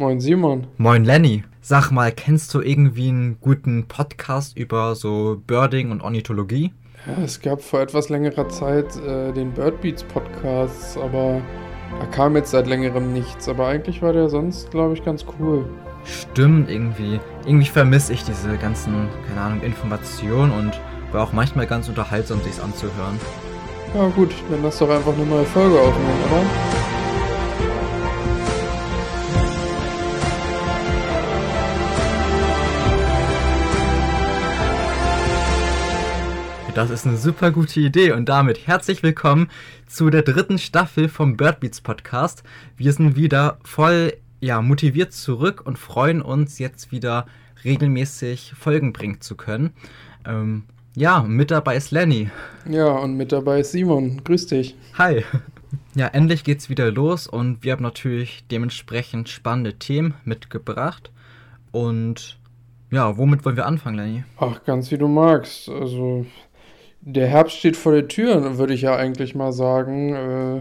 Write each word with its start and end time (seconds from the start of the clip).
Moin 0.00 0.20
Simon. 0.20 0.68
Moin 0.76 1.04
Lenny. 1.04 1.42
Sag 1.60 1.90
mal, 1.90 2.12
kennst 2.12 2.54
du 2.54 2.60
irgendwie 2.60 3.08
einen 3.08 3.40
guten 3.40 3.88
Podcast 3.88 4.56
über 4.56 4.94
so 4.94 5.42
Birding 5.44 5.90
und 5.90 6.02
Ornithologie? 6.02 6.72
Ja, 7.04 7.24
es 7.24 7.40
gab 7.40 7.60
vor 7.60 7.80
etwas 7.80 8.08
längerer 8.08 8.48
Zeit 8.48 8.96
äh, 9.04 9.32
den 9.32 9.50
Birdbeats 9.50 10.04
Podcast, 10.04 10.96
aber 10.98 11.42
da 11.98 12.06
kam 12.12 12.36
jetzt 12.36 12.52
seit 12.52 12.68
längerem 12.68 13.12
nichts. 13.12 13.48
Aber 13.48 13.66
eigentlich 13.66 14.00
war 14.00 14.12
der 14.12 14.28
sonst, 14.28 14.70
glaube 14.70 14.94
ich, 14.94 15.04
ganz 15.04 15.26
cool. 15.40 15.68
Stimmt, 16.04 16.70
irgendwie. 16.70 17.18
Irgendwie 17.44 17.66
vermisse 17.66 18.12
ich 18.12 18.22
diese 18.22 18.56
ganzen, 18.56 19.08
keine 19.26 19.40
Ahnung, 19.40 19.62
Informationen 19.62 20.52
und 20.52 20.80
war 21.10 21.24
auch 21.24 21.32
manchmal 21.32 21.66
ganz 21.66 21.88
unterhaltsam, 21.88 22.40
sich's 22.44 22.60
anzuhören. 22.60 23.18
Ja 23.96 24.06
gut, 24.10 24.32
dann 24.48 24.62
lass 24.62 24.78
doch 24.78 24.90
einfach 24.90 25.12
eine 25.12 25.26
neue 25.26 25.44
Folge 25.44 25.76
aufnehmen, 25.76 26.20
oder? 26.30 26.77
Das 36.78 36.90
ist 36.90 37.08
eine 37.08 37.16
super 37.16 37.50
gute 37.50 37.80
Idee 37.80 38.12
und 38.12 38.28
damit 38.28 38.68
herzlich 38.68 39.02
willkommen 39.02 39.50
zu 39.88 40.10
der 40.10 40.22
dritten 40.22 40.58
Staffel 40.58 41.08
vom 41.08 41.36
Birdbeats 41.36 41.80
Podcast. 41.80 42.44
Wir 42.76 42.92
sind 42.92 43.16
wieder 43.16 43.58
voll 43.64 44.12
ja, 44.38 44.62
motiviert 44.62 45.12
zurück 45.12 45.66
und 45.66 45.76
freuen 45.76 46.22
uns 46.22 46.60
jetzt 46.60 46.92
wieder 46.92 47.26
regelmäßig 47.64 48.52
Folgen 48.56 48.92
bringen 48.92 49.20
zu 49.20 49.34
können. 49.34 49.72
Ähm, 50.24 50.66
ja, 50.94 51.24
mit 51.24 51.50
dabei 51.50 51.74
ist 51.74 51.90
Lenny. 51.90 52.30
Ja, 52.68 52.86
und 52.90 53.16
mit 53.16 53.32
dabei 53.32 53.58
ist 53.58 53.72
Simon. 53.72 54.22
Grüß 54.22 54.46
dich. 54.46 54.76
Hi. 54.96 55.24
Ja, 55.96 56.06
endlich 56.06 56.44
geht's 56.44 56.70
wieder 56.70 56.92
los 56.92 57.26
und 57.26 57.64
wir 57.64 57.72
haben 57.72 57.82
natürlich 57.82 58.44
dementsprechend 58.52 59.28
spannende 59.28 59.80
Themen 59.80 60.14
mitgebracht. 60.24 61.10
Und 61.72 62.38
ja, 62.92 63.18
womit 63.18 63.44
wollen 63.44 63.56
wir 63.56 63.66
anfangen, 63.66 63.96
Lenny? 63.96 64.24
Ach, 64.38 64.62
ganz 64.64 64.92
wie 64.92 64.96
du 64.96 65.08
magst. 65.08 65.68
Also, 65.68 66.24
der 67.00 67.26
Herbst 67.26 67.56
steht 67.56 67.76
vor 67.76 67.92
der 67.92 68.08
Tür, 68.08 68.58
würde 68.58 68.74
ich 68.74 68.82
ja 68.82 68.96
eigentlich 68.96 69.34
mal 69.34 69.52
sagen. 69.52 70.14
Äh, 70.14 70.60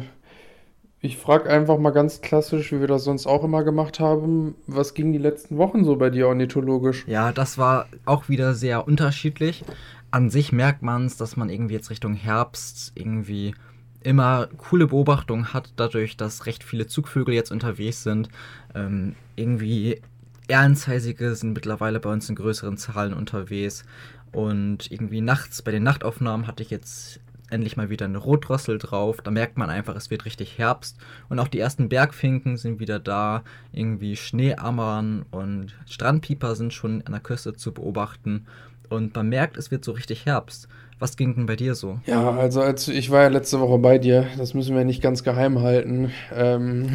ich 1.00 1.18
frage 1.18 1.50
einfach 1.50 1.78
mal 1.78 1.92
ganz 1.92 2.22
klassisch, 2.22 2.72
wie 2.72 2.80
wir 2.80 2.88
das 2.88 3.04
sonst 3.04 3.28
auch 3.28 3.44
immer 3.44 3.64
gemacht 3.64 4.00
haben, 4.00 4.56
was 4.66 4.94
ging 4.94 5.14
die 5.14 5.20
letzten 5.20 5.58
Wochen 5.58 5.86
so 5.86 5.96
bei 5.96 6.10
dir 6.10 6.28
ornithologisch? 6.28 7.06
Ja, 7.08 7.32
das 7.32 7.58
war 7.58 7.88
auch 8.06 8.30
wieder 8.30 8.56
sehr 8.56 8.88
unterschiedlich. 8.88 9.64
An 10.10 10.30
sich 10.30 10.52
merkt 10.52 10.82
man 10.82 11.06
es, 11.06 11.18
dass 11.18 11.38
man 11.38 11.50
irgendwie 11.50 11.76
jetzt 11.76 11.90
Richtung 11.90 12.14
Herbst 12.16 12.94
irgendwie 12.96 13.54
immer 14.02 14.48
coole 14.58 14.88
Beobachtungen 14.88 15.54
hat, 15.54 15.74
dadurch, 15.76 16.18
dass 16.18 16.46
recht 16.46 16.64
viele 16.64 16.88
Zugvögel 16.88 17.34
jetzt 17.34 17.52
unterwegs 17.52 18.04
sind. 18.04 18.30
Ähm, 18.74 19.16
irgendwie 19.36 20.02
Erlenzeisige 20.48 21.36
sind 21.36 21.54
mittlerweile 21.54 22.00
bei 22.00 22.10
uns 22.10 22.30
in 22.30 22.36
größeren 22.36 22.78
Zahlen 22.78 23.14
unterwegs. 23.14 23.84
Und 24.31 24.92
irgendwie 24.92 25.22
nachts, 25.22 25.61
bei 25.61 25.72
den 25.72 25.83
Nachtaufnahmen 25.83 26.47
hatte 26.47 26.64
ich 26.64 26.70
jetzt 26.70 27.20
endlich 27.50 27.78
mal 27.78 27.89
wieder 27.89 28.06
eine 28.06 28.17
Rotdrossel 28.17 28.78
drauf. 28.78 29.22
Da 29.22 29.31
merkt 29.31 29.58
man 29.58 29.70
einfach, 29.70 29.95
es 29.95 30.09
wird 30.09 30.25
richtig 30.25 30.58
Herbst. 30.58 30.97
Und 31.30 31.39
auch 31.39 31.47
die 31.47 31.59
ersten 31.59 31.89
Bergfinken 31.89 32.58
sind 32.58 32.80
wieder 32.80 33.00
da. 33.00 33.44
Irgendwie 33.72 34.16
Schneeammern 34.16 35.25
und 35.31 35.75
Strandpieper 35.88 36.55
sind 36.55 36.73
schon 36.73 37.02
an 37.05 37.14
der 37.14 37.22
Küste 37.22 37.53
zu 37.53 37.73
beobachten. 37.73 38.45
Und 38.89 39.16
man 39.16 39.30
merkt, 39.30 39.58
es 39.58 39.72
wird 39.72 39.83
so 39.83 39.92
richtig 39.94 40.25
Herbst. 40.25 40.67
Was 41.00 41.16
ging 41.16 41.36
denn 41.36 41.45
bei 41.45 41.56
dir 41.56 41.76
so? 41.76 42.00
Ja, 42.06 42.31
also 42.31 42.62
als 42.62 42.88
ich 42.88 43.12
war 43.12 43.23
ja 43.23 43.28
letzte 43.28 43.59
Woche 43.59 43.78
bei 43.78 44.00
dir, 44.00 44.26
das 44.38 44.53
müssen 44.53 44.76
wir 44.76 44.84
nicht 44.84 45.02
ganz 45.02 45.23
geheim 45.23 45.62
halten. 45.62 46.12
Ähm, 46.36 46.89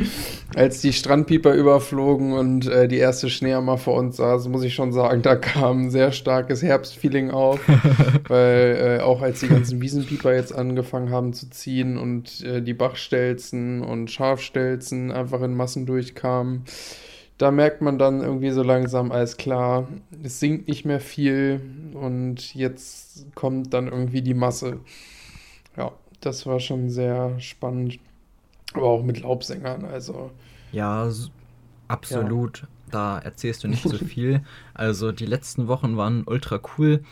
als 0.54 0.80
die 0.80 0.92
Strandpieper 0.92 1.52
überflogen 1.52 2.32
und 2.32 2.66
äh, 2.66 2.88
die 2.88 2.96
erste 2.96 3.28
Schneehammer 3.28 3.76
vor 3.76 3.94
uns 3.94 4.16
saß, 4.16 4.48
muss 4.48 4.62
ich 4.62 4.74
schon 4.74 4.92
sagen, 4.92 5.20
da 5.20 5.36
kam 5.36 5.82
ein 5.82 5.90
sehr 5.90 6.12
starkes 6.12 6.62
Herbstfeeling 6.62 7.30
auf. 7.30 7.60
weil 8.28 8.98
äh, 9.00 9.02
auch 9.02 9.22
als 9.22 9.40
die 9.40 9.48
ganzen 9.48 9.80
Wiesenpieper 9.80 10.34
jetzt 10.34 10.54
angefangen 10.54 11.10
haben 11.10 11.32
zu 11.32 11.50
ziehen 11.50 11.98
und 11.98 12.42
äh, 12.42 12.62
die 12.62 12.74
Bachstelzen 12.74 13.82
und 13.82 14.10
Schafstelzen 14.10 15.12
einfach 15.12 15.42
in 15.42 15.54
Massen 15.54 15.86
durchkamen, 15.86 16.64
da 17.42 17.50
merkt 17.50 17.82
man 17.82 17.98
dann 17.98 18.20
irgendwie 18.20 18.52
so 18.52 18.62
langsam, 18.62 19.10
alles 19.10 19.36
klar, 19.36 19.88
es 20.22 20.38
sinkt 20.38 20.68
nicht 20.68 20.84
mehr 20.84 21.00
viel 21.00 21.60
und 21.92 22.54
jetzt 22.54 23.26
kommt 23.34 23.74
dann 23.74 23.88
irgendwie 23.88 24.22
die 24.22 24.32
Masse. 24.32 24.78
Ja, 25.76 25.90
das 26.20 26.46
war 26.46 26.60
schon 26.60 26.88
sehr 26.88 27.40
spannend. 27.40 27.98
Aber 28.74 28.86
auch 28.86 29.02
mit 29.02 29.22
Laubsängern, 29.22 29.84
also. 29.84 30.30
Ja, 30.70 31.10
absolut. 31.88 32.60
Ja. 32.60 32.68
Da 32.92 33.18
erzählst 33.18 33.64
du 33.64 33.68
nicht 33.68 33.82
so 33.82 33.98
viel. 34.06 34.44
Also 34.72 35.10
die 35.10 35.26
letzten 35.26 35.66
Wochen 35.66 35.96
waren 35.96 36.22
ultra 36.24 36.60
cool. 36.78 37.02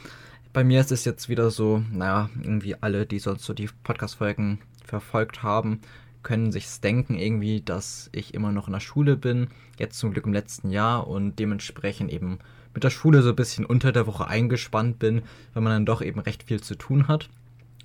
Bei 0.52 0.62
mir 0.62 0.80
ist 0.80 0.92
es 0.92 1.04
jetzt 1.04 1.28
wieder 1.28 1.50
so, 1.50 1.82
naja, 1.90 2.30
irgendwie 2.40 2.76
alle, 2.80 3.04
die 3.04 3.18
sonst 3.18 3.44
so 3.44 3.52
die 3.52 3.68
Podcast-Folgen 3.82 4.60
verfolgt 4.84 5.42
haben, 5.42 5.80
können 6.22 6.52
sich's 6.52 6.80
denken 6.80 7.16
irgendwie, 7.16 7.60
dass 7.60 8.10
ich 8.12 8.34
immer 8.34 8.52
noch 8.52 8.66
in 8.66 8.72
der 8.72 8.80
Schule 8.80 9.16
bin, 9.16 9.48
jetzt 9.78 9.98
zum 9.98 10.12
Glück 10.12 10.26
im 10.26 10.32
letzten 10.32 10.70
Jahr 10.70 11.06
und 11.06 11.38
dementsprechend 11.38 12.10
eben 12.12 12.38
mit 12.74 12.84
der 12.84 12.90
Schule 12.90 13.22
so 13.22 13.30
ein 13.30 13.36
bisschen 13.36 13.64
unter 13.64 13.92
der 13.92 14.06
Woche 14.06 14.26
eingespannt 14.26 14.98
bin, 14.98 15.22
weil 15.54 15.62
man 15.62 15.72
dann 15.72 15.86
doch 15.86 16.02
eben 16.02 16.20
recht 16.20 16.44
viel 16.44 16.60
zu 16.60 16.76
tun 16.76 17.08
hat. 17.08 17.28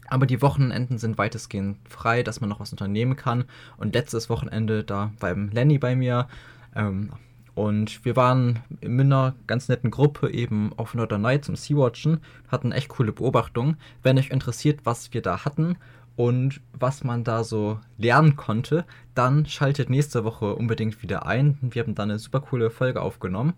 Aber 0.08 0.26
die 0.28 0.42
Wochenenden 0.42 0.98
sind 0.98 1.18
weitestgehend 1.18 1.78
frei, 1.90 2.22
dass 2.22 2.40
man 2.40 2.50
noch 2.50 2.60
was 2.60 2.72
unternehmen 2.72 3.16
kann. 3.16 3.46
Und 3.78 3.96
letztes 3.96 4.30
Wochenende, 4.30 4.84
da 4.84 5.12
war 5.20 5.32
eben 5.32 5.50
Lenny 5.50 5.80
bei 5.80 5.96
mir. 5.96 6.28
Ähm, 6.76 7.12
und 7.56 8.04
wir 8.04 8.16
waren 8.16 8.60
in 8.82 9.00
einer 9.00 9.34
ganz 9.48 9.70
netten 9.70 9.90
Gruppe 9.90 10.30
eben 10.30 10.74
auf 10.76 10.94
Night 10.94 11.46
zum 11.46 11.56
Sea-Watchen, 11.56 12.20
hatten 12.50 12.74
echt 12.74 12.90
coole 12.90 13.14
Beobachtungen. 13.14 13.78
Wenn 14.04 14.20
euch 14.20 14.30
interessiert, 14.30 14.82
was 14.84 15.14
wir 15.14 15.22
da 15.22 15.46
hatten 15.46 15.78
und 16.16 16.62
was 16.72 17.04
man 17.04 17.24
da 17.24 17.44
so 17.44 17.80
lernen 17.98 18.36
konnte, 18.36 18.86
dann 19.16 19.46
schaltet 19.46 19.90
nächste 19.90 20.24
Woche 20.24 20.56
unbedingt 20.56 21.02
wieder 21.02 21.26
ein. 21.26 21.58
Wir 21.62 21.84
haben 21.84 21.96
da 21.96 22.04
eine 22.04 22.20
super 22.20 22.40
coole 22.40 22.70
Folge 22.70 23.02
aufgenommen. 23.02 23.54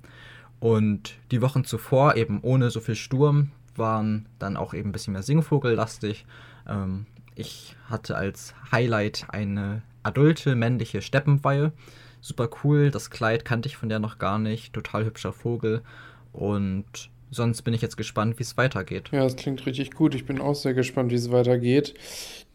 Und 0.60 1.16
die 1.30 1.42
Wochen 1.42 1.66
zuvor, 1.66 2.16
eben 2.16 2.40
ohne 2.42 2.72
so 2.72 2.80
viel 2.80 2.96
Sturm, 2.96 3.52
waren 3.76 4.28
dann 4.40 4.58
auch 4.58 4.74
eben 4.74 4.90
ein 4.90 4.92
bisschen 4.92 5.14
mehr 5.14 5.22
Singvogellastig. 5.22 6.26
Ähm, 6.68 7.06
ich 7.36 7.76
hatte 7.88 8.16
als 8.16 8.56
Highlight 8.72 9.28
eine 9.30 9.84
adulte 10.02 10.56
männliche 10.56 11.04
Steppenweihe. 11.04 11.74
Super 12.22 12.50
cool, 12.64 12.90
das 12.90 13.12
Kleid 13.12 13.46
kannte 13.46 13.70
ich 13.70 13.78
von 13.78 13.90
der 13.90 14.00
noch 14.00 14.18
gar 14.18 14.40
nicht. 14.40 14.74
Total 14.74 15.06
hübscher 15.06 15.32
Vogel. 15.32 15.84
Und 16.34 17.12
sonst 17.32 17.62
bin 17.64 17.74
ich 17.74 17.82
jetzt 17.82 17.98
gespannt, 17.98 18.40
wie 18.40 18.44
es 18.44 18.58
weitergeht. 18.58 19.10
Ja, 19.12 19.26
es 19.26 19.36
klingt 19.36 19.66
richtig 19.66 19.92
gut. 19.92 20.16
Ich 20.16 20.26
bin 20.26 20.40
auch 20.40 20.56
sehr 20.56 20.74
gespannt, 20.74 21.12
wie 21.12 21.16
es 21.16 21.32
weitergeht. 21.32 21.94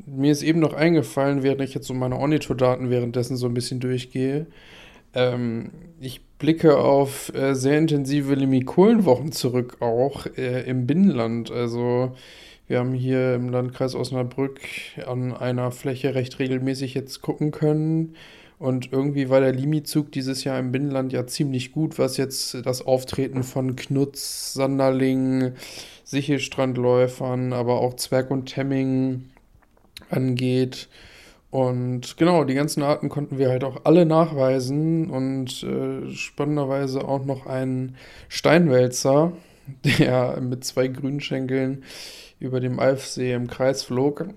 Mir 0.06 0.32
ist 0.32 0.42
eben 0.42 0.60
noch 0.60 0.72
eingefallen, 0.72 1.42
während 1.42 1.60
ich 1.60 1.74
jetzt 1.74 1.86
so 1.86 1.94
meine 1.94 2.16
Ornithodaten 2.16 2.90
währenddessen 2.90 3.36
so 3.36 3.46
ein 3.46 3.54
bisschen 3.54 3.80
durchgehe. 3.80 4.46
Ähm, 5.14 5.70
ich 6.00 6.24
blicke 6.38 6.78
auf 6.78 7.32
äh, 7.34 7.54
sehr 7.54 7.78
intensive 7.78 8.34
Limikolenwochen 8.34 9.32
zurück, 9.32 9.76
auch 9.80 10.26
äh, 10.36 10.62
im 10.62 10.86
Binnenland. 10.86 11.50
Also 11.50 12.16
wir 12.66 12.78
haben 12.78 12.94
hier 12.94 13.34
im 13.34 13.50
Landkreis 13.50 13.94
Osnabrück 13.94 14.60
an 15.06 15.36
einer 15.36 15.70
Fläche 15.70 16.14
recht 16.14 16.38
regelmäßig 16.38 16.94
jetzt 16.94 17.20
gucken 17.20 17.50
können. 17.50 18.16
Und 18.62 18.92
irgendwie 18.92 19.28
war 19.28 19.40
der 19.40 19.52
Limizug 19.52 20.12
dieses 20.12 20.44
Jahr 20.44 20.56
im 20.60 20.70
Binnenland 20.70 21.12
ja 21.12 21.26
ziemlich 21.26 21.72
gut, 21.72 21.98
was 21.98 22.16
jetzt 22.16 22.64
das 22.64 22.80
Auftreten 22.80 23.42
von 23.42 23.74
Knutz, 23.74 24.52
Sanderling, 24.52 25.54
Sichelstrandläufern, 26.04 27.52
aber 27.52 27.80
auch 27.80 27.96
Zwerg 27.96 28.30
und 28.30 28.46
Temming 28.46 29.24
angeht. 30.10 30.88
Und 31.50 32.16
genau, 32.18 32.44
die 32.44 32.54
ganzen 32.54 32.84
Arten 32.84 33.08
konnten 33.08 33.36
wir 33.36 33.48
halt 33.48 33.64
auch 33.64 33.80
alle 33.82 34.06
nachweisen 34.06 35.10
und 35.10 35.64
äh, 35.64 36.08
spannenderweise 36.14 37.04
auch 37.04 37.24
noch 37.24 37.46
einen 37.46 37.96
Steinwälzer, 38.28 39.32
der 39.98 40.40
mit 40.40 40.62
zwei 40.62 40.86
Grünschenkeln 40.86 41.82
über 42.38 42.60
dem 42.60 42.78
Alfsee 42.78 43.32
im 43.32 43.48
Kreis 43.48 43.82
flog, 43.82 44.28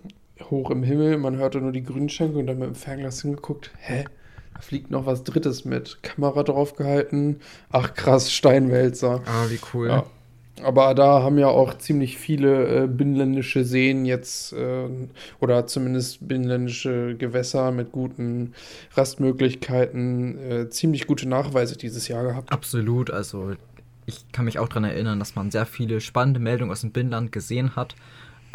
hoch 0.50 0.72
im 0.72 0.84
Himmel. 0.84 1.18
Man 1.18 1.38
hörte 1.38 1.60
nur 1.60 1.72
die 1.72 1.84
Grünschenkel 1.84 2.40
und 2.40 2.48
dann 2.48 2.60
mit 2.60 2.68
dem 2.68 2.76
Fernglas 2.76 3.22
hingeguckt. 3.22 3.72
Hä? 3.80 4.06
Da 4.54 4.62
fliegt 4.62 4.90
noch 4.90 5.06
was 5.06 5.24
Drittes 5.24 5.66
mit. 5.66 6.02
Kamera 6.02 6.44
draufgehalten. 6.44 7.42
Ach 7.72 7.94
krass, 7.94 8.32
Steinwälzer. 8.32 9.22
Ah, 9.26 9.46
wie 9.50 9.60
cool. 9.74 9.90
Ja. 9.90 10.06
Aber 10.64 10.94
da 10.94 11.22
haben 11.22 11.38
ja 11.38 11.48
auch 11.48 11.78
ziemlich 11.78 12.18
viele 12.18 12.84
äh, 12.84 12.88
binnenländische 12.88 13.66
Seen 13.66 14.06
jetzt 14.06 14.54
äh, 14.54 14.88
oder 15.42 15.68
zumindest 15.68 16.26
binnenländische 16.26 17.16
Gewässer 17.18 17.72
mit 17.72 17.92
guten 17.92 18.54
Rastmöglichkeiten 18.94 20.38
äh, 20.40 20.70
ziemlich 20.70 21.08
gute 21.08 21.28
Nachweise 21.28 21.76
dieses 21.76 22.08
Jahr 22.08 22.24
gehabt. 22.24 22.54
Absolut, 22.54 23.12
also 23.12 23.56
ich 24.06 24.32
kann 24.32 24.46
mich 24.46 24.60
auch 24.60 24.70
daran 24.70 24.86
erinnern, 24.86 25.20
dass 25.20 25.36
man 25.36 25.52
sehr 25.52 25.66
viele 25.66 26.00
spannende 26.00 26.40
Meldungen 26.40 26.72
aus 26.72 26.82
dem 26.82 26.92
Binnenland 26.92 27.34
gesehen 27.34 27.76
hat. 27.76 27.96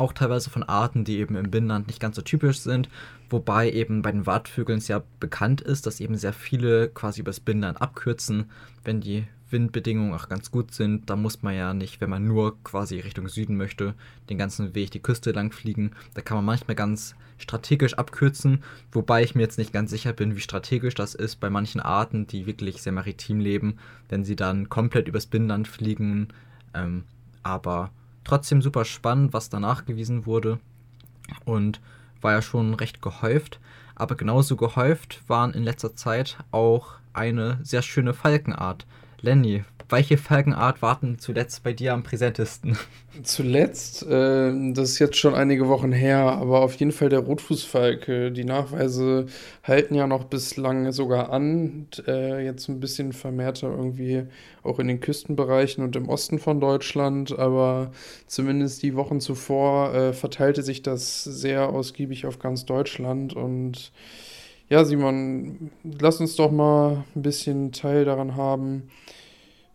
Auch 0.01 0.13
teilweise 0.13 0.51
von 0.51 0.63
Arten, 0.63 1.05
die 1.05 1.19
eben 1.19 1.37
im 1.37 1.51
Binnenland 1.51 1.87
nicht 1.87 2.01
ganz 2.01 2.17
so 2.17 2.23
typisch 2.23 2.61
sind, 2.61 2.89
wobei 3.29 3.71
eben 3.71 4.03
bei 4.03 4.13
den 4.13 4.27
Wartvögeln 4.27 4.79
es 4.79 4.89
ja 4.89 5.03
bekannt 5.21 5.61
ist, 5.61 5.87
dass 5.87 6.01
eben 6.01 6.17
sehr 6.17 6.33
viele 6.33 6.89
quasi 6.89 7.21
übers 7.21 7.41
Binnenland 7.41 7.81
abkürzen, 7.81 8.51
wenn 8.85 9.01
die 9.01 9.27
Windbedingungen 9.51 10.15
auch 10.15 10.29
ganz 10.29 10.51
gut 10.51 10.73
sind. 10.73 11.11
Da 11.11 11.17
muss 11.17 11.43
man 11.43 11.55
ja 11.55 11.75
nicht, 11.75 12.01
wenn 12.01 12.11
man 12.11 12.27
nur 12.27 12.63
quasi 12.63 13.01
Richtung 13.01 13.29
Süden 13.29 13.57
möchte, 13.57 13.95
den 14.29 14.39
ganzen 14.39 14.75
Weg 14.75 14.91
die 14.93 15.03
Küste 15.03 15.33
lang 15.33 15.53
fliegen. 15.53 15.93
Da 16.15 16.23
kann 16.23 16.37
man 16.37 16.45
manchmal 16.45 16.77
ganz 16.77 17.15
strategisch 17.39 17.95
abkürzen, 17.95 18.63
wobei 18.93 19.23
ich 19.23 19.35
mir 19.35 19.43
jetzt 19.43 19.59
nicht 19.59 19.73
ganz 19.73 19.91
sicher 19.91 20.13
bin, 20.13 20.37
wie 20.37 20.41
strategisch 20.41 20.95
das 20.95 21.15
ist 21.15 21.37
bei 21.41 21.51
manchen 21.51 21.81
Arten, 21.81 22.27
die 22.27 22.47
wirklich 22.47 22.83
sehr 22.83 22.93
maritim 22.93 23.41
leben, 23.41 23.79
wenn 24.09 24.25
sie 24.25 24.37
dann 24.37 24.69
komplett 24.69 25.09
übers 25.09 25.27
Binnenland 25.27 25.67
fliegen. 25.67 26.29
Ähm, 26.75 27.05
aber 27.43 27.91
trotzdem 28.25 28.63
super 28.63 28.85
spannend, 28.85 29.33
was 29.33 29.51
da 29.51 29.61
nachgewiesen 29.61 30.27
wurde. 30.27 30.59
Und 31.45 31.81
war 32.21 32.33
ja 32.33 32.43
schon 32.43 32.75
recht 32.75 33.03
gehäuft. 33.03 33.61
Aber 33.95 34.15
genauso 34.15 34.57
gehäuft 34.57 35.23
waren 35.29 35.53
in 35.53 35.63
letzter 35.63 35.95
Zeit 35.95 36.39
auch 36.51 36.95
eine 37.13 37.59
sehr 37.63 37.83
schöne 37.83 38.15
Falkenart. 38.15 38.87
Lenny, 39.23 39.65
welche 39.91 40.17
Falkenart 40.17 40.83
warten 40.83 41.19
zuletzt 41.19 41.63
bei 41.63 41.73
dir 41.73 41.93
am 41.93 42.03
präsentesten? 42.03 42.79
Zuletzt, 43.25 44.07
äh, 44.07 44.73
das 44.73 44.91
ist 44.91 44.99
jetzt 45.01 45.17
schon 45.17 45.35
einige 45.35 45.69
Wochen 45.69 45.91
her, 45.91 46.19
aber 46.19 46.63
auf 46.63 46.77
jeden 46.77 46.93
Fall 46.93 47.09
der 47.09 47.19
Rotfußfalke. 47.19 48.31
Die 48.31 48.45
Nachweise 48.45 49.27
halten 49.65 49.97
ja 49.97 50.07
noch 50.07 50.25
bislang 50.25 50.93
sogar 50.93 51.31
an. 51.33 51.87
Und, 51.91 52.07
äh, 52.07 52.41
jetzt 52.41 52.69
ein 52.69 52.79
bisschen 52.79 53.13
vermehrter 53.13 53.69
irgendwie 53.69 54.27
auch 54.63 54.79
in 54.79 54.87
den 54.87 55.01
Küstenbereichen 55.01 55.83
und 55.83 55.97
im 55.97 56.09
Osten 56.09 56.39
von 56.39 56.61
Deutschland, 56.61 57.37
aber 57.37 57.91
zumindest 58.27 58.83
die 58.83 58.95
Wochen 58.95 59.21
zuvor 59.21 59.93
äh, 59.93 60.13
verteilte 60.13 60.63
sich 60.63 60.83
das 60.83 61.25
sehr 61.25 61.69
ausgiebig 61.69 62.27
auf 62.27 62.39
ganz 62.39 62.65
Deutschland 62.65 63.35
und 63.35 63.91
ja, 64.71 64.85
Simon, 64.85 65.71
lass 65.83 66.21
uns 66.21 66.37
doch 66.37 66.53
mal 66.53 67.05
ein 67.17 67.23
bisschen 67.23 67.73
Teil 67.73 68.05
daran 68.05 68.37
haben, 68.37 68.89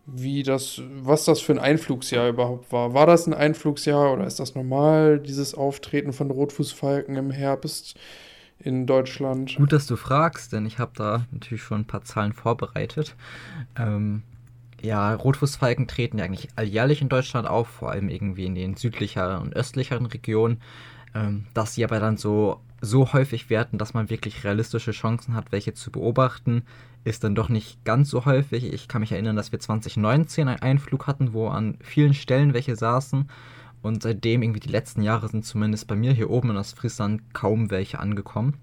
wie 0.06 0.42
das, 0.42 0.82
was 1.02 1.26
das 1.26 1.42
für 1.42 1.52
ein 1.52 1.60
Einflugsjahr 1.60 2.30
überhaupt 2.30 2.72
war. 2.72 2.94
War 2.94 3.06
das 3.06 3.28
ein 3.28 3.34
Einflugsjahr 3.34 4.14
oder 4.14 4.26
ist 4.26 4.40
das 4.40 4.56
normal, 4.56 5.20
dieses 5.20 5.54
Auftreten 5.54 6.14
von 6.14 6.32
Rotfußfalken 6.32 7.18
im 7.18 7.30
Herbst 7.30 8.00
in 8.60 8.88
Deutschland? 8.88 9.58
Gut, 9.58 9.74
dass 9.74 9.86
du 9.86 9.98
fragst, 9.98 10.54
denn 10.54 10.66
ich 10.66 10.80
habe 10.80 10.94
da 10.96 11.26
natürlich 11.32 11.64
schon 11.64 11.82
ein 11.82 11.88
paar 11.88 12.04
Zahlen 12.04 12.32
vorbereitet. 12.32 13.16
Ähm, 13.78 14.24
ja, 14.82 15.14
Rotfußfalken 15.14 15.88
treten 15.88 16.20
ja 16.20 16.26
eigentlich 16.26 16.50
alljährlich 16.56 17.02
in 17.02 17.10
Deutschland 17.10 17.50
auf, 17.50 17.68
vor 17.68 17.92
allem 17.92 18.08
irgendwie 18.08 18.46
in 18.46 18.56
den 18.56 18.78
südlicheren 18.78 19.42
und 19.42 19.56
östlicheren 19.56 20.06
Regionen. 20.06 20.62
Ähm, 21.16 21.46
dass 21.54 21.74
sie 21.74 21.84
aber 21.84 22.00
dann 22.00 22.18
so 22.18 22.62
so 22.82 23.14
häufig 23.14 23.50
werden, 23.50 23.80
dass 23.80 23.94
man 23.94 24.10
wirklich 24.10 24.44
realistische 24.44 24.92
Chancen 24.92 25.34
hat, 25.34 25.52
welche 25.52 25.74
zu 25.74 25.92
beobachten, 25.92 26.64
ist 27.04 27.24
dann 27.24 27.36
doch 27.36 27.50
nicht 27.50 27.84
ganz 27.86 28.10
so 28.10 28.26
häufig. 28.26 28.72
Ich 28.74 28.88
kann 28.88 29.02
mich 29.02 29.12
erinnern, 29.12 29.36
dass 29.36 29.52
wir 29.52 29.60
2019 29.60 30.48
einen 30.48 30.62
Einflug 30.62 31.08
hatten, 31.08 31.34
wo 31.34 31.48
an 31.48 31.78
vielen 31.82 32.14
Stellen 32.14 32.54
welche 32.54 32.76
saßen. 32.76 33.30
Und 33.82 34.04
seitdem, 34.04 34.42
irgendwie 34.42 34.60
die 34.60 34.70
letzten 34.70 35.02
Jahre, 35.04 35.28
sind 35.28 35.46
zumindest 35.46 35.88
bei 35.88 35.96
mir 35.96 36.12
hier 36.12 36.30
oben 36.30 36.50
in 36.50 36.58
Ostfriesland 36.58 37.34
kaum 37.34 37.70
welche 37.70 38.00
angekommen. 38.00 38.56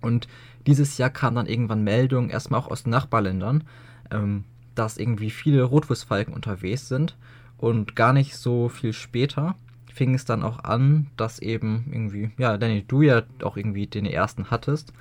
Und 0.00 0.26
dieses 0.66 0.98
Jahr 0.98 1.10
kam 1.10 1.34
dann 1.34 1.46
irgendwann 1.46 1.84
Meldungen, 1.84 2.30
erstmal 2.30 2.60
auch 2.60 2.70
aus 2.70 2.86
Nachbarländern, 2.86 3.64
ähm, 4.10 4.44
dass 4.74 4.98
irgendwie 4.98 5.30
viele 5.30 5.62
Rotfußfalken 5.62 6.34
unterwegs 6.34 6.88
sind. 6.88 7.16
Und 7.58 7.94
gar 7.94 8.12
nicht 8.12 8.36
so 8.36 8.68
viel 8.68 8.92
später 8.92 9.54
fing 9.92 10.14
es 10.14 10.24
dann 10.24 10.42
auch 10.42 10.64
an, 10.64 11.08
dass 11.16 11.38
eben 11.38 11.86
irgendwie, 11.90 12.30
ja, 12.38 12.56
Danny, 12.56 12.84
du 12.86 13.02
ja 13.02 13.22
auch 13.42 13.56
irgendwie 13.56 13.86
den 13.86 14.06
ersten 14.06 14.50
hattest. 14.50 14.92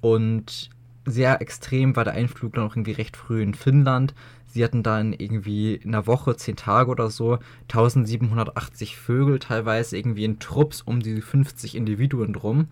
Und 0.00 0.70
sehr 1.04 1.40
extrem 1.40 1.96
war 1.96 2.04
der 2.04 2.14
Einflug 2.14 2.54
dann 2.54 2.64
auch 2.64 2.76
irgendwie 2.76 2.92
recht 2.92 3.16
früh 3.16 3.42
in 3.42 3.54
Finnland. 3.54 4.14
Sie 4.46 4.64
hatten 4.64 4.82
dann 4.82 5.12
irgendwie 5.12 5.74
in 5.74 5.94
einer 5.94 6.06
Woche, 6.06 6.36
zehn 6.36 6.56
Tage 6.56 6.90
oder 6.90 7.10
so, 7.10 7.38
1780 7.68 8.96
Vögel, 8.96 9.38
teilweise 9.38 9.96
irgendwie 9.96 10.24
in 10.24 10.38
Trupps 10.38 10.82
um 10.82 11.00
die 11.00 11.20
50 11.20 11.74
Individuen 11.74 12.32
drum. 12.32 12.68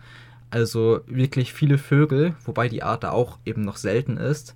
Also 0.51 1.01
wirklich 1.07 1.53
viele 1.53 1.77
Vögel, 1.77 2.35
wobei 2.45 2.69
die 2.69 2.83
Art 2.83 3.05
da 3.05 3.11
auch 3.11 3.39
eben 3.45 3.62
noch 3.62 3.77
selten 3.77 4.17
ist. 4.17 4.55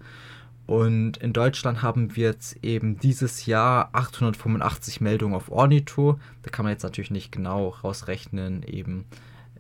Und 0.71 1.17
in 1.17 1.33
Deutschland 1.33 1.83
haben 1.83 2.15
wir 2.15 2.29
jetzt 2.29 2.63
eben 2.63 2.97
dieses 2.97 3.45
Jahr 3.47 3.89
885 3.91 5.01
Meldungen 5.01 5.35
auf 5.35 5.51
Ornito. 5.51 6.21
Da 6.45 6.51
kann 6.51 6.65
man 6.65 6.71
jetzt 6.71 6.85
natürlich 6.85 7.11
nicht 7.11 7.33
genau 7.33 7.71
rausrechnen, 7.71 8.63
eben 8.63 9.05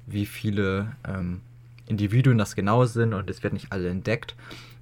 wie 0.06 0.24
viele 0.24 0.92
ähm, 1.04 1.40
Individuen 1.86 2.38
das 2.38 2.54
genau 2.54 2.84
sind 2.84 3.12
und 3.12 3.28
es 3.28 3.42
werden 3.42 3.54
nicht 3.54 3.72
alle 3.72 3.88
entdeckt. 3.88 4.36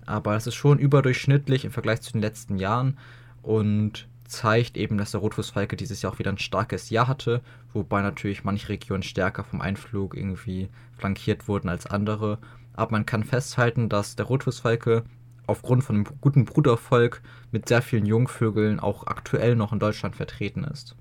Aber 0.05 0.37
es 0.37 0.47
ist 0.47 0.55
schon 0.55 0.79
überdurchschnittlich 0.79 1.65
im 1.65 1.71
Vergleich 1.71 2.03
zu 2.03 2.13
den 2.13 2.21
letzten 2.21 2.59
Jahren 2.59 2.99
und 3.41 4.07
zeigt 4.27 4.77
eben, 4.77 4.99
dass 4.99 5.13
der 5.13 5.21
Rotfußfalke 5.21 5.77
dieses 5.77 6.03
Jahr 6.03 6.13
auch 6.13 6.19
wieder 6.19 6.31
ein 6.31 6.37
starkes 6.37 6.91
Jahr 6.91 7.09
hatte, 7.09 7.41
wobei 7.73 8.03
natürlich 8.03 8.45
manche 8.45 8.69
Regionen 8.69 9.03
stärker 9.03 9.45
vom 9.45 9.63
Einflug 9.63 10.15
irgendwie 10.15 10.69
flankiert 10.99 11.49
wurden 11.49 11.71
als 11.71 11.87
andere. 11.87 12.37
Aber 12.75 12.93
man 12.93 13.07
kann 13.07 13.25
festhalten, 13.25 13.89
dass 13.89 14.15
der 14.15 14.27
Rotfußfalke 14.27 15.05
aufgrund 15.49 15.83
von 15.83 15.97
einem 15.97 16.07
guten 16.21 16.45
Brudervolk 16.45 17.23
mit 17.51 17.69
sehr 17.69 17.83
vielen 17.83 18.07
Jungvögeln 18.07 18.79
auch 18.79 19.07
aktuell 19.07 19.57
noch 19.57 19.73
in 19.73 19.79
Deutschland 19.79 20.15
vertreten 20.15 20.65
ist. 20.65 20.95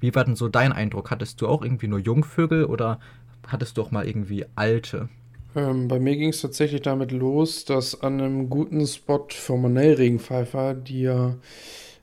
Wie 0.00 0.14
war 0.14 0.24
denn 0.24 0.36
so 0.36 0.48
dein 0.48 0.72
Eindruck? 0.72 1.10
Hattest 1.10 1.40
du 1.40 1.48
auch 1.48 1.62
irgendwie 1.62 1.88
nur 1.88 1.98
Jungvögel 1.98 2.66
oder 2.66 3.00
hattest 3.46 3.76
du 3.76 3.82
auch 3.82 3.90
mal 3.90 4.06
irgendwie 4.06 4.44
alte? 4.54 5.08
Ähm, 5.54 5.88
bei 5.88 5.98
mir 5.98 6.16
ging 6.16 6.28
es 6.28 6.42
tatsächlich 6.42 6.82
damit 6.82 7.12
los, 7.12 7.64
dass 7.64 8.02
an 8.02 8.20
einem 8.20 8.50
guten 8.50 8.86
Spot 8.86 9.26
für 9.30 9.56
Monellregenpfeifer, 9.56 10.74
die 10.74 11.02
ja 11.02 11.36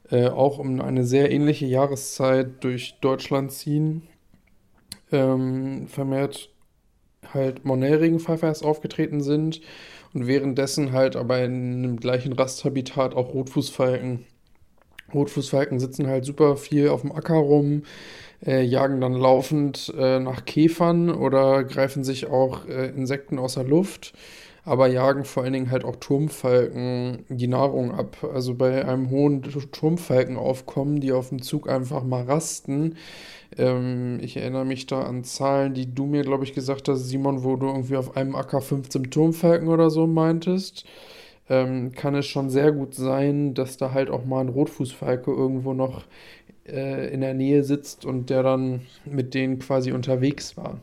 äh, 0.10 0.28
auch 0.28 0.58
um 0.58 0.82
eine 0.82 1.06
sehr 1.06 1.32
ähnliche 1.32 1.68
Jahreszeit 1.68 2.64
durch 2.64 2.96
Deutschland 3.02 3.52
ziehen, 3.52 4.02
ähm, 5.12 5.88
vermehrt 5.88 6.50
halt 7.32 7.66
Monellregenpfeifer 7.66 8.48
erst 8.48 8.66
aufgetreten 8.66 9.22
sind 9.22 9.62
und 10.14 10.28
währenddessen 10.28 10.92
halt 10.92 11.16
aber 11.16 11.44
in 11.44 11.84
einem 11.84 12.00
gleichen 12.00 12.34
Rasthabitat 12.34 13.16
auch 13.16 13.34
Rotfußfalken. 13.34 14.26
Rotfußfalken 15.14 15.80
sitzen 15.80 16.08
halt 16.08 16.26
super 16.26 16.58
viel 16.58 16.90
auf 16.90 17.02
dem 17.02 17.12
Acker 17.12 17.36
rum, 17.36 17.84
äh, 18.46 18.64
jagen 18.64 19.02
dann 19.02 19.14
laufend 19.14 19.94
äh, 19.98 20.20
nach 20.20 20.46
Käfern 20.46 21.10
oder 21.10 21.64
greifen 21.64 22.04
sich 22.04 22.28
auch 22.28 22.68
äh, 22.68 22.90
Insekten 22.90 23.38
aus 23.40 23.56
der 23.56 23.64
Luft, 23.64 24.14
aber 24.66 24.88
jagen 24.88 25.26
vor 25.26 25.44
allen 25.44 25.54
Dingen 25.54 25.72
halt 25.72 25.84
auch 25.84 25.98
Turmfalken 25.98 27.26
die 27.30 27.48
Nahrung 27.48 27.92
ab. 27.92 28.18
Also 28.34 28.56
bei 28.56 28.86
einem 28.86 29.10
hohen 29.10 29.44
Turmfalkenaufkommen, 29.44 31.00
die 31.00 31.12
auf 31.12 31.30
dem 31.30 31.42
Zug 31.42 31.70
einfach 31.70 32.04
mal 32.04 32.24
rasten, 32.24 32.96
ähm, 33.58 34.20
ich 34.22 34.38
erinnere 34.38 34.66
mich 34.66 34.86
da 34.86 35.04
an 35.04 35.24
Zahlen, 35.24 35.74
die 35.74 35.94
du 35.94 36.06
mir, 36.06 36.24
glaube 36.24 36.44
ich, 36.44 36.54
gesagt 36.54 36.88
hast, 36.88 37.08
Simon, 37.08 37.44
wo 37.44 37.56
du 37.56 37.68
irgendwie 37.68 37.98
auf 37.98 38.16
einem 38.16 38.36
Acker 38.36 38.62
15 38.62 39.12
Turmfalken 39.12 39.68
oder 39.68 39.90
so 39.90 40.08
meintest. 40.08 40.86
Ähm, 41.50 41.92
kann 41.92 42.16
es 42.16 42.26
schon 42.26 42.50
sehr 42.50 42.72
gut 42.72 42.96
sein, 42.96 43.54
dass 43.54 43.78
da 43.78 43.92
halt 43.92 44.10
auch 44.10 44.26
mal 44.26 44.42
ein 44.42 44.50
Rotfußfalke 44.50 45.30
irgendwo 45.32 45.74
noch 45.74 46.04
äh, 46.66 47.14
in 47.14 47.22
der 47.22 47.34
Nähe 47.34 47.64
sitzt 47.64 48.06
und 48.06 48.30
der 48.30 48.44
dann 48.44 48.82
mit 49.06 49.34
denen 49.34 49.60
quasi 49.60 49.92
unterwegs 49.92 50.56
war. 50.56 50.80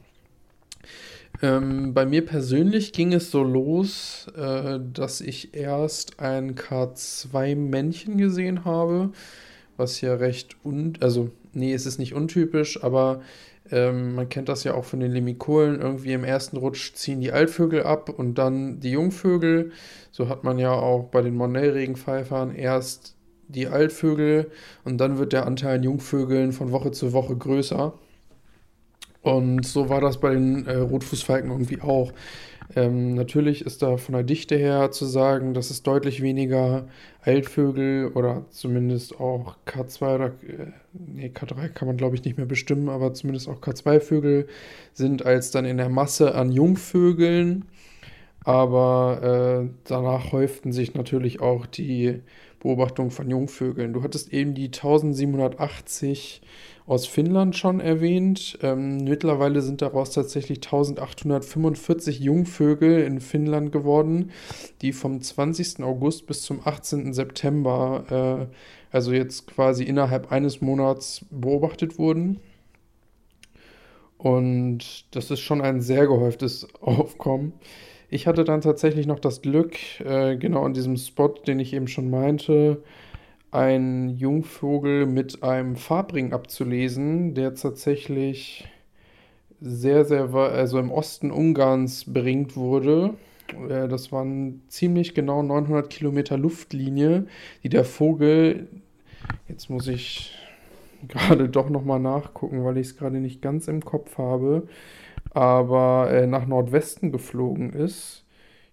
Ähm, 1.43 1.95
bei 1.95 2.05
mir 2.05 2.25
persönlich 2.27 2.93
ging 2.93 3.15
es 3.15 3.31
so 3.31 3.43
los, 3.43 4.27
äh, 4.37 4.79
dass 4.93 5.23
ich 5.23 5.55
erst 5.55 6.21
ein 6.21 6.55
K2-Männchen 6.55 8.19
gesehen 8.19 8.65
habe, 8.67 9.13
was 9.81 10.01
ja 10.01 10.15
recht 10.15 10.57
un 10.65 10.93
also 11.01 11.31
nee, 11.53 11.75
es 11.75 11.87
ist 11.87 11.99
nicht 11.99 12.15
untypisch, 12.15 12.83
aber 12.85 13.23
ähm, 13.73 14.15
man 14.15 14.29
kennt 14.29 14.49
das 14.49 14.65
ja 14.65 14.75
auch 14.75 14.85
von 14.85 15.01
den 15.01 15.13
Lemikolen. 15.13 15.81
Irgendwie 15.81 16.13
im 16.13 16.25
ersten 16.25 16.57
Rutsch 16.57 16.95
ziehen 16.95 17.21
die 17.21 17.33
Altvögel 17.33 17.83
ab 17.83 18.09
und 18.09 18.35
dann 18.35 18.81
die 18.81 18.93
Jungvögel. 18.93 19.73
So 20.13 20.29
hat 20.29 20.45
man 20.45 20.59
ja 20.59 20.73
auch 20.73 21.05
bei 21.05 21.23
den 21.23 21.35
Monell-Regenpfeifern 21.37 22.55
erst 22.55 23.17
die 23.49 23.67
Altvögel 23.67 24.51
und 24.85 24.99
dann 24.99 25.19
wird 25.19 25.33
der 25.33 25.47
Anteil 25.47 25.79
an 25.79 25.83
Jungvögeln 25.83 26.53
von 26.53 26.71
Woche 26.73 26.93
zu 26.93 27.13
Woche 27.13 27.37
größer. 27.37 27.93
Und 29.23 29.67
so 29.67 29.89
war 29.89 30.01
das 30.01 30.19
bei 30.19 30.31
den 30.33 30.67
äh, 30.67 30.77
Rotfußfalken 30.77 31.51
irgendwie 31.51 31.81
auch. 31.83 32.13
Ähm, 32.77 33.15
natürlich 33.15 33.65
ist 33.65 33.83
da 33.83 33.97
von 33.97 34.15
der 34.15 34.23
Dichte 34.23 34.57
her 34.57 34.91
zu 34.93 35.05
sagen, 35.05 35.55
dass 35.55 35.71
es 35.71 35.83
deutlich 35.83 36.23
weniger 36.23 36.87
Altvögel 37.23 38.09
oder 38.15 38.45
zumindest 38.51 39.19
auch 39.19 39.57
K2 39.67 40.15
oder 40.15 40.27
äh, 40.27 40.73
nee, 40.93 41.33
K3 41.35 41.69
kann 41.69 41.89
man 41.89 41.97
glaube 41.97 42.15
ich 42.15 42.25
nicht 42.25 42.37
mehr 42.37 42.47
bestimmen, 42.47 42.89
aber 42.89 43.13
zumindest 43.15 43.49
auch 43.49 43.61
K2-Vögel 43.61 44.47
sind 44.93 45.27
als 45.27 45.51
dann 45.51 45.65
in 45.65 45.79
der 45.79 45.89
Masse 45.89 46.35
an 46.35 46.53
Jungvögeln. 46.53 47.65
Aber 48.45 49.67
äh, 49.67 49.69
danach 49.85 50.33
häuften 50.33 50.73
sich 50.73 50.95
natürlich 50.95 51.41
auch 51.41 51.67
die 51.67 52.21
Beobachtungen 52.61 53.11
von 53.11 53.29
Jungvögeln. 53.29 53.93
Du 53.93 54.03
hattest 54.03 54.33
eben 54.33 54.55
die 54.55 54.67
1780 54.67 56.43
aus 56.87 57.07
Finnland 57.07 57.57
schon 57.57 57.81
erwähnt. 57.81 58.59
Ähm, 58.63 58.99
mittlerweile 59.05 59.63
sind 59.63 59.81
daraus 59.81 60.13
tatsächlich 60.13 60.59
1845 60.59 62.21
Jungvögel 62.21 63.03
in 63.03 63.21
Finnland 63.21 63.73
geworden, 63.73 64.31
die 64.83 64.93
vom 64.93 65.21
20. 65.21 65.83
August 65.83 66.27
bis 66.27 66.43
zum 66.43 66.61
18. 66.65 67.13
September, 67.13 68.49
äh, 68.51 68.95
also 68.95 69.13
jetzt 69.13 69.47
quasi 69.47 69.85
innerhalb 69.85 70.31
eines 70.31 70.61
Monats, 70.61 71.25
beobachtet 71.31 71.99
wurden. 71.99 72.41
Und 74.19 75.07
das 75.15 75.31
ist 75.31 75.41
schon 75.41 75.63
ein 75.63 75.81
sehr 75.81 76.07
gehäuftes 76.07 76.67
Aufkommen. 76.81 77.55
Ich 78.13 78.27
hatte 78.27 78.43
dann 78.43 78.61
tatsächlich 78.61 79.07
noch 79.07 79.21
das 79.21 79.41
Glück, 79.41 79.77
äh, 80.01 80.37
genau 80.37 80.65
an 80.65 80.75
diesem 80.75 80.97
Spot, 80.97 81.29
den 81.29 81.61
ich 81.61 81.73
eben 81.73 81.87
schon 81.87 82.11
meinte, 82.11 82.83
einen 83.53 84.11
Jungvogel 84.11 85.07
mit 85.07 85.45
einem 85.45 85.77
Farbring 85.77 86.33
abzulesen, 86.33 87.35
der 87.35 87.55
tatsächlich 87.55 88.69
sehr, 89.61 90.05
sehr, 90.05 90.35
also 90.35 90.79
im 90.81 90.91
Osten 90.91 91.31
Ungarns 91.31 92.13
beringt 92.13 92.57
wurde. 92.57 93.15
Äh, 93.69 93.87
das 93.87 94.11
waren 94.11 94.63
ziemlich 94.69 95.15
genau 95.15 95.43
900 95.43 95.89
Kilometer 95.89 96.37
Luftlinie, 96.37 97.27
die 97.63 97.69
der 97.69 97.85
Vogel, 97.85 98.67
jetzt 99.49 99.71
muss 99.71 99.87
ich 99.87 100.35
gerade 101.09 101.49
doch 101.49 101.71
nochmal 101.71 102.01
nachgucken, 102.01 102.65
weil 102.65 102.77
ich 102.79 102.89
es 102.89 102.97
gerade 102.97 103.19
nicht 103.19 103.41
ganz 103.41 103.69
im 103.69 103.85
Kopf 103.85 104.19
habe, 104.19 104.65
aber 105.31 106.11
äh, 106.11 106.27
nach 106.27 106.47
Nordwesten 106.47 107.13
geflogen 107.13 107.73
ist. 107.73 108.25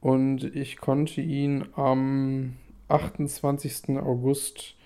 Und 0.00 0.44
ich 0.56 0.76
konnte 0.76 1.20
ihn 1.20 1.66
am 1.74 2.54
28. 2.88 3.98
August 3.98 4.76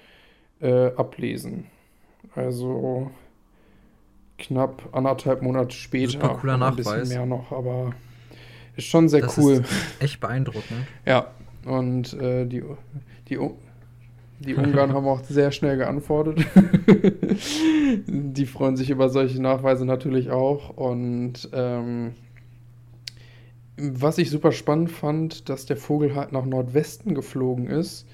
äh, 0.60 0.86
ablesen. 0.94 1.66
Also 2.34 3.10
knapp 4.40 4.88
anderthalb 4.92 5.42
Monate 5.42 5.74
später. 5.74 6.12
Super 6.12 6.38
cooler 6.40 6.56
Nachweis. 6.56 6.86
Ein 6.86 7.00
bisschen 7.00 7.16
mehr 7.16 7.26
noch, 7.26 7.52
aber 7.52 7.92
ist 8.76 8.86
schon 8.86 9.08
sehr 9.08 9.20
das 9.20 9.38
cool. 9.38 9.62
Echt 9.98 10.20
beeindruckend. 10.20 10.86
Ja, 11.06 11.28
und 11.66 12.14
äh, 12.14 12.46
die, 12.46 12.62
die, 13.28 13.38
die 14.40 14.54
Ungarn 14.54 14.92
haben 14.94 15.06
auch 15.06 15.22
sehr 15.22 15.52
schnell 15.52 15.76
geantwortet. 15.76 16.46
die 18.06 18.46
freuen 18.46 18.76
sich 18.76 18.90
über 18.90 19.08
solche 19.08 19.40
Nachweise 19.40 19.84
natürlich 19.84 20.30
auch. 20.30 20.70
Und 20.70 21.48
ähm, 21.52 22.14
was 23.76 24.18
ich 24.18 24.30
super 24.30 24.52
spannend 24.52 24.90
fand, 24.90 25.48
dass 25.48 25.66
der 25.66 25.76
Vogel 25.76 26.14
halt 26.14 26.32
nach 26.32 26.44
Nordwesten 26.44 27.14
geflogen 27.14 27.66
ist. 27.66 28.06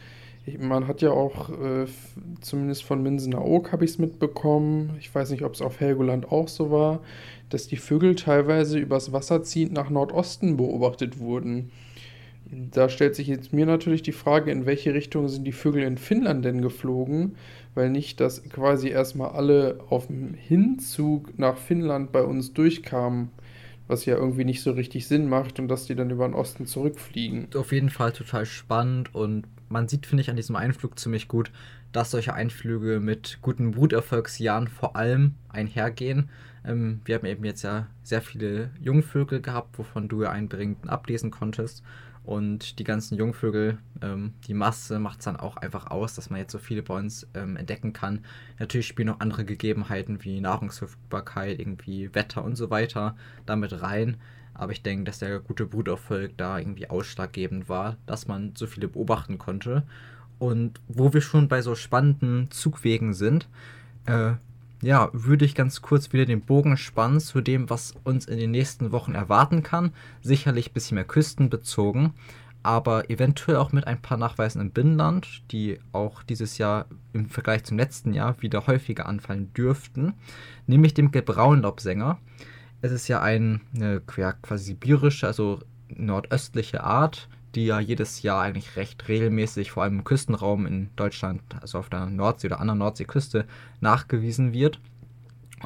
Man 0.59 0.87
hat 0.87 1.03
ja 1.03 1.11
auch, 1.11 1.51
äh, 1.51 1.87
zumindest 2.41 2.85
von 2.85 3.03
Minsener 3.03 3.45
Oak 3.45 3.73
habe 3.73 3.85
ich 3.85 3.93
es 3.93 3.99
mitbekommen, 3.99 4.97
ich 5.01 5.13
weiß 5.13 5.31
nicht, 5.31 5.43
ob 5.43 5.55
es 5.55 5.63
auf 5.63 5.81
Helgoland 5.81 6.31
auch 6.31 6.47
so 6.47 6.71
war, 6.71 7.01
dass 7.51 7.67
die 7.67 7.77
Vögel 7.77 8.15
teilweise 8.15 8.79
übers 8.79 9.13
Wasser 9.13 9.43
ziehend 9.43 9.73
nach 9.73 9.91
Nordosten 9.91 10.57
beobachtet 10.57 11.19
wurden. 11.19 11.71
Da 12.51 12.89
stellt 12.89 13.17
sich 13.17 13.27
jetzt 13.27 13.53
mir 13.53 13.67
natürlich 13.67 14.03
die 14.03 14.13
Frage, 14.13 14.53
in 14.53 14.67
welche 14.67 14.95
Richtung 14.95 15.29
sind 15.29 15.45
die 15.45 15.53
Vögel 15.53 15.83
in 15.83 15.99
Finnland 15.99 16.45
denn 16.45 16.63
geflogen? 16.63 17.35
Weil 17.75 17.91
nicht, 17.91 18.21
dass 18.21 18.43
quasi 18.45 18.89
erstmal 18.89 19.31
alle 19.31 19.81
auf 19.91 20.07
dem 20.07 20.35
Hinzug 20.35 21.37
nach 21.39 21.59
Finnland 21.59 22.13
bei 22.13 22.23
uns 22.23 22.55
durchkamen, 22.55 23.31
was 23.89 24.07
ja 24.07 24.17
irgendwie 24.17 24.45
nicht 24.45 24.63
so 24.63 24.71
richtig 24.71 25.09
Sinn 25.09 25.29
macht 25.29 25.59
und 25.59 25.67
dass 25.67 25.87
die 25.87 25.97
dann 25.97 26.11
über 26.11 26.27
den 26.27 26.35
Osten 26.35 26.67
zurückfliegen. 26.67 27.49
Auf 27.57 27.73
jeden 27.73 27.91
Fall 27.91 28.13
total 28.13 28.47
spannend 28.47 29.13
und 29.13 29.45
man 29.69 29.89
sieht, 29.89 30.07
finde 30.07 30.23
ich, 30.23 30.31
an 30.31 30.37
diesem 30.37 30.57
Einflug 30.57 30.99
ziemlich 30.99 31.29
gut, 31.29 31.51
dass 31.93 32.11
solche 32.11 32.35
Einflüge 32.35 33.01
mit 33.01 33.39
guten 33.43 33.73
Bruterfolgsjahren 33.73 34.69
vor 34.69 34.97
allem 34.97 35.35
einhergehen. 35.49 36.31
Ähm, 36.65 37.01
wir 37.05 37.17
haben 37.17 37.27
eben 37.27 37.45
jetzt 37.45 37.63
ja 37.63 37.87
sehr 38.03 38.23
viele 38.23 38.71
Jungvögel 38.81 39.41
gehabt, 39.41 39.79
wovon 39.79 40.09
du 40.09 40.23
ja 40.23 40.31
einen 40.31 40.49
beringten 40.49 40.89
ablesen 40.89 41.31
konntest. 41.31 41.83
Und 42.27 42.81
die 42.81 42.85
ganzen 42.85 43.17
Jungvögel, 43.17 43.79
ähm, 44.03 44.35
die 44.49 44.55
Masse 44.55 44.99
macht 44.99 45.21
es 45.21 45.27
dann 45.27 45.37
auch 45.37 45.57
einfach 45.57 45.87
aus, 45.93 46.17
dass 46.17 46.29
man 46.29 46.41
jetzt 46.41 46.51
so 46.51 46.59
viele 46.59 46.83
bei 46.83 46.99
uns 46.99 47.29
ähm, 47.35 47.57
entdecken 47.57 47.93
kann. 47.93 48.25
Natürlich 48.59 48.89
spielen 48.89 49.07
noch 49.07 49.21
andere 49.21 49.45
Gegebenheiten 49.45 50.25
wie 50.25 50.41
Nahrungsverfügbarkeit, 50.41 51.61
irgendwie 51.61 52.13
Wetter 52.17 52.43
und 52.45 52.57
so 52.57 52.69
weiter 52.69 53.17
damit 53.47 53.81
rein. 53.81 54.17
Aber 54.55 54.73
ich 54.73 54.83
denke, 54.83 55.05
dass 55.05 55.21
der 55.21 55.39
gute 55.39 55.67
Bruterfolg 55.67 56.37
da 56.37 56.59
irgendwie 56.59 56.91
ausschlaggebend 56.91 57.69
war, 57.69 57.97
dass 58.07 58.27
man 58.27 58.57
so 58.57 58.67
viele 58.67 58.89
beobachten 58.89 59.39
konnte. 59.39 59.85
Und 60.41 60.81
wo 60.89 61.13
wir 61.13 61.21
schon 61.21 61.47
bei 61.47 61.63
so 61.63 61.77
spannenden 61.77 62.51
Zugwegen 62.51 63.15
sind, 63.15 63.49
äh, 64.07 64.33
ja, 64.83 65.09
würde 65.13 65.45
ich 65.45 65.55
ganz 65.55 65.83
kurz 65.83 66.13
wieder 66.13 66.27
den 66.27 66.43
Bogen 66.43 66.77
spannen 66.77 67.21
zu 67.21 67.41
dem, 67.41 67.71
was 67.71 67.95
uns 68.05 68.27
in 68.27 68.39
den 68.39 68.51
nächsten 68.51 68.93
Wochen 68.93 69.15
erwarten 69.15 69.63
kann. 69.63 69.93
Sicherlich 70.21 70.71
ein 70.71 70.75
bisschen 70.75 70.97
mehr 70.97 71.05
küstenbezogen, 71.05 72.13
aber 72.63 73.11
eventuell 73.11 73.57
auch 73.57 73.73
mit 73.73 73.87
ein 73.87 74.03
paar 74.03 74.19
Nachweisen 74.19 74.61
im 74.61 74.73
Binnenland, 74.73 75.43
die 75.51 75.79
auch 75.93 76.23
dieses 76.23 76.59
Jahr 76.59 76.87
im 77.13 77.27
Vergleich 77.29 77.65
zum 77.65 77.79
letzten 77.79 78.13
Jahr 78.13 78.41
wieder 78.43 78.67
häufiger 78.67 79.07
anfallen 79.07 79.53
dürften, 79.55 80.15
nämlich 80.67 80.93
dem 80.93 81.11
Gelbbraunlaubsänger. 81.11 82.19
Es 82.83 82.93
ist 82.93 83.09
ja 83.09 83.23
eine 83.23 83.61
ja, 84.17 84.33
quasi 84.33 84.65
sibirische, 84.65 85.27
also 85.27 85.61
nordöstliche 85.89 86.85
Art, 86.85 87.29
die 87.57 87.67
ja 87.67 87.81
jedes 87.81 88.23
Jahr 88.23 88.43
eigentlich 88.43 88.77
recht 88.77 89.09
regelmäßig, 89.09 89.71
vor 89.73 89.83
allem 89.83 89.99
im 89.99 90.05
Küstenraum 90.05 90.67
in 90.67 90.91
Deutschland, 90.95 91.43
also 91.61 91.79
auf 91.79 91.89
der 91.89 92.07
Nordsee 92.07 92.49
oder 92.49 92.61
anderen 92.61 92.79
Nordseeküste, 92.79 93.47
nachgewiesen 93.81 94.53
wird. 94.53 94.79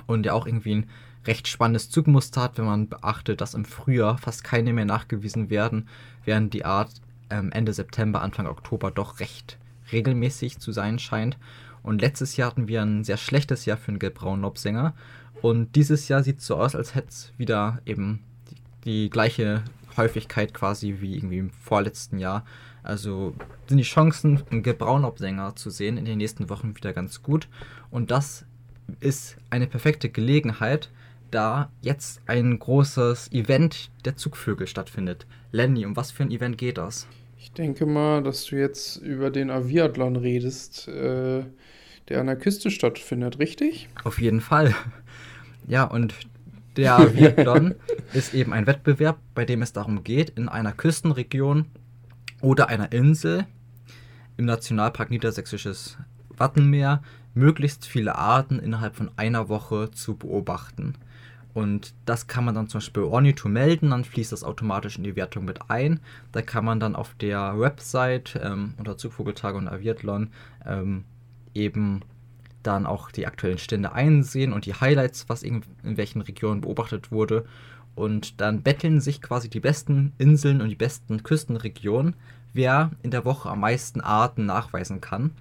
Und 0.06 0.24
ja 0.24 0.32
auch 0.32 0.46
irgendwie 0.46 0.76
ein 0.76 0.90
recht 1.26 1.48
spannendes 1.48 1.90
Zugmuster 1.90 2.42
hat, 2.42 2.58
wenn 2.58 2.64
man 2.64 2.88
beachtet, 2.88 3.40
dass 3.40 3.54
im 3.54 3.64
Frühjahr 3.64 4.18
fast 4.18 4.44
keine 4.44 4.72
mehr 4.72 4.84
nachgewiesen 4.84 5.50
werden, 5.50 5.88
während 6.24 6.54
die 6.54 6.64
Art 6.64 6.90
ähm, 7.28 7.50
Ende 7.52 7.72
September, 7.72 8.22
Anfang 8.22 8.46
Oktober 8.46 8.90
doch 8.90 9.20
recht 9.20 9.58
regelmäßig 9.92 10.60
zu 10.60 10.72
sein 10.72 10.98
scheint. 10.98 11.36
Und 11.82 12.00
letztes 12.00 12.36
Jahr 12.36 12.50
hatten 12.50 12.68
wir 12.68 12.82
ein 12.82 13.04
sehr 13.04 13.16
schlechtes 13.16 13.64
Jahr 13.64 13.76
für 13.76 13.88
einen 13.88 13.98
gelbbraunen 13.98 14.42
Lobsänger. 14.42 14.94
Und 15.42 15.74
dieses 15.74 16.08
Jahr 16.08 16.22
sieht 16.22 16.38
es 16.38 16.46
so 16.46 16.56
aus, 16.56 16.76
als 16.76 16.94
hätte 16.94 17.08
es 17.08 17.32
wieder 17.36 17.80
eben 17.84 18.20
die, 18.50 18.56
die 18.84 19.10
gleiche 19.10 19.64
Häufigkeit 19.96 20.54
quasi 20.54 20.96
wie 21.00 21.16
irgendwie 21.16 21.38
im 21.38 21.50
vorletzten 21.50 22.18
Jahr. 22.18 22.44
Also 22.82 23.34
sind 23.66 23.78
die 23.78 23.84
Chancen, 23.84 24.42
einen 24.50 24.62
Gebraunobsänger 24.62 25.56
zu 25.56 25.70
sehen 25.70 25.96
in 25.96 26.04
den 26.04 26.18
nächsten 26.18 26.48
Wochen 26.48 26.76
wieder 26.76 26.92
ganz 26.92 27.22
gut. 27.22 27.48
Und 27.90 28.10
das 28.10 28.44
ist 29.00 29.36
eine 29.50 29.66
perfekte 29.66 30.08
Gelegenheit, 30.08 30.90
da 31.30 31.70
jetzt 31.80 32.20
ein 32.26 32.58
großes 32.58 33.32
Event 33.32 33.90
der 34.04 34.16
Zugvögel 34.16 34.66
stattfindet. 34.66 35.26
Lenny, 35.52 35.84
um 35.86 35.96
was 35.96 36.10
für 36.10 36.24
ein 36.24 36.30
Event 36.30 36.58
geht 36.58 36.78
das? 36.78 37.06
Ich 37.38 37.52
denke 37.52 37.86
mal, 37.86 38.22
dass 38.22 38.44
du 38.46 38.56
jetzt 38.56 38.96
über 38.96 39.30
den 39.30 39.50
Aviathlon 39.50 40.16
redest, 40.16 40.88
äh, 40.88 41.44
der 42.08 42.20
an 42.20 42.26
der 42.26 42.36
Küste 42.36 42.70
stattfindet, 42.70 43.38
richtig? 43.38 43.88
Auf 44.04 44.20
jeden 44.20 44.40
Fall. 44.40 44.74
Ja, 45.66 45.84
und 45.84 46.14
der 46.80 46.96
Aviathlon 46.96 47.74
ist 48.12 48.34
eben 48.34 48.52
ein 48.52 48.66
Wettbewerb, 48.66 49.18
bei 49.34 49.44
dem 49.44 49.62
es 49.62 49.72
darum 49.72 50.02
geht, 50.02 50.30
in 50.30 50.48
einer 50.48 50.72
Küstenregion 50.72 51.66
oder 52.40 52.68
einer 52.68 52.92
Insel 52.92 53.46
im 54.36 54.46
Nationalpark 54.46 55.10
Niedersächsisches 55.10 55.98
Wattenmeer 56.30 57.02
möglichst 57.34 57.86
viele 57.86 58.16
Arten 58.16 58.58
innerhalb 58.58 58.96
von 58.96 59.10
einer 59.16 59.48
Woche 59.48 59.90
zu 59.90 60.16
beobachten. 60.16 60.94
Und 61.52 61.94
das 62.06 62.28
kann 62.28 62.44
man 62.44 62.54
dann 62.54 62.68
zum 62.68 62.78
Beispiel 62.78 63.02
Ornitho 63.02 63.48
melden, 63.48 63.90
dann 63.90 64.04
fließt 64.04 64.32
das 64.32 64.44
automatisch 64.44 64.96
in 64.96 65.04
die 65.04 65.16
Wertung 65.16 65.44
mit 65.44 65.68
ein. 65.68 66.00
Da 66.32 66.42
kann 66.42 66.64
man 66.64 66.80
dann 66.80 66.96
auf 66.96 67.14
der 67.14 67.58
Website 67.58 68.40
ähm, 68.42 68.74
unter 68.78 68.96
Zugvogeltage 68.96 69.58
und 69.58 69.68
Aviathlon 69.68 70.30
ähm, 70.64 71.04
eben 71.52 72.00
dann 72.62 72.86
auch 72.86 73.10
die 73.10 73.26
aktuellen 73.26 73.58
Stände 73.58 73.92
einsehen 73.92 74.52
und 74.52 74.66
die 74.66 74.74
Highlights, 74.74 75.28
was 75.28 75.42
in, 75.42 75.62
in 75.82 75.96
welchen 75.96 76.20
Regionen 76.20 76.60
beobachtet 76.60 77.10
wurde. 77.10 77.44
Und 77.94 78.40
dann 78.40 78.62
betteln 78.62 79.00
sich 79.00 79.20
quasi 79.20 79.48
die 79.48 79.60
besten 79.60 80.12
Inseln 80.18 80.60
und 80.62 80.68
die 80.68 80.76
besten 80.76 81.22
Küstenregionen, 81.22 82.14
wer 82.52 82.90
in 83.02 83.10
der 83.10 83.24
Woche 83.24 83.50
am 83.50 83.60
meisten 83.60 84.00
Arten 84.00 84.46
nachweisen 84.46 85.00
kann. 85.00 85.32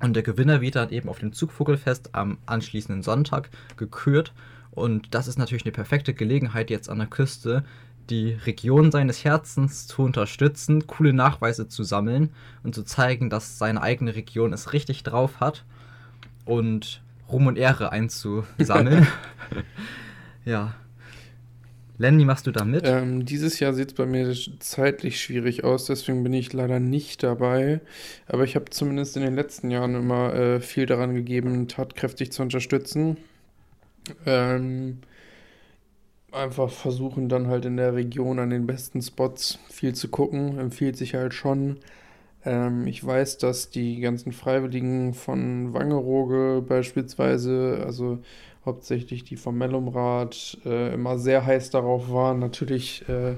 Und 0.00 0.14
der 0.14 0.22
Gewinner 0.22 0.60
wird 0.60 0.76
dann 0.76 0.90
eben 0.90 1.08
auf 1.08 1.18
dem 1.18 1.32
Zugvogelfest 1.32 2.14
am 2.14 2.38
anschließenden 2.46 3.02
Sonntag 3.02 3.50
gekürt. 3.76 4.32
Und 4.70 5.14
das 5.14 5.28
ist 5.28 5.38
natürlich 5.38 5.64
eine 5.64 5.72
perfekte 5.72 6.14
Gelegenheit, 6.14 6.70
jetzt 6.70 6.88
an 6.88 6.98
der 6.98 7.08
Küste 7.08 7.64
die 8.10 8.32
Region 8.32 8.90
seines 8.90 9.24
Herzens 9.24 9.86
zu 9.86 10.02
unterstützen, 10.02 10.86
coole 10.86 11.12
Nachweise 11.12 11.68
zu 11.68 11.82
sammeln 11.82 12.30
und 12.62 12.74
zu 12.74 12.82
zeigen, 12.82 13.28
dass 13.28 13.58
seine 13.58 13.82
eigene 13.82 14.14
Region 14.14 14.52
es 14.52 14.72
richtig 14.72 15.02
drauf 15.02 15.40
hat 15.40 15.64
und 16.48 17.02
Ruhm 17.30 17.46
und 17.46 17.58
Ehre 17.58 17.92
einzusammeln. 17.92 19.06
ja. 20.44 20.74
Lenny, 21.98 22.24
machst 22.24 22.46
du 22.46 22.52
da 22.52 22.64
mit? 22.64 22.84
Ähm, 22.86 23.26
dieses 23.26 23.58
Jahr 23.58 23.74
sieht 23.74 23.88
es 23.88 23.94
bei 23.94 24.06
mir 24.06 24.32
zeitlich 24.60 25.20
schwierig 25.20 25.64
aus, 25.64 25.86
deswegen 25.86 26.22
bin 26.22 26.32
ich 26.32 26.52
leider 26.52 26.78
nicht 26.78 27.24
dabei. 27.24 27.80
Aber 28.28 28.44
ich 28.44 28.54
habe 28.54 28.70
zumindest 28.70 29.16
in 29.16 29.24
den 29.24 29.34
letzten 29.34 29.70
Jahren 29.70 29.94
immer 29.96 30.32
äh, 30.32 30.60
viel 30.60 30.86
daran 30.86 31.14
gegeben, 31.14 31.66
tatkräftig 31.66 32.30
zu 32.30 32.42
unterstützen. 32.42 33.16
Ähm, 34.24 34.98
einfach 36.30 36.70
versuchen 36.70 37.28
dann 37.28 37.48
halt 37.48 37.64
in 37.64 37.76
der 37.76 37.94
Region 37.94 38.38
an 38.38 38.50
den 38.50 38.66
besten 38.66 39.02
Spots 39.02 39.58
viel 39.68 39.94
zu 39.94 40.08
gucken, 40.08 40.58
empfiehlt 40.58 40.96
sich 40.96 41.14
halt 41.14 41.34
schon. 41.34 41.78
Ähm, 42.48 42.86
ich 42.86 43.04
weiß, 43.04 43.38
dass 43.38 43.68
die 43.68 44.00
ganzen 44.00 44.32
Freiwilligen 44.32 45.12
von 45.12 45.74
Wangerooge 45.74 46.64
beispielsweise, 46.66 47.82
also 47.84 48.20
hauptsächlich 48.64 49.24
die 49.24 49.36
vom 49.36 49.58
Mellumrad, 49.58 50.58
äh, 50.64 50.94
immer 50.94 51.18
sehr 51.18 51.44
heiß 51.44 51.70
darauf 51.70 52.10
waren, 52.10 52.38
natürlich 52.38 53.06
äh, 53.08 53.34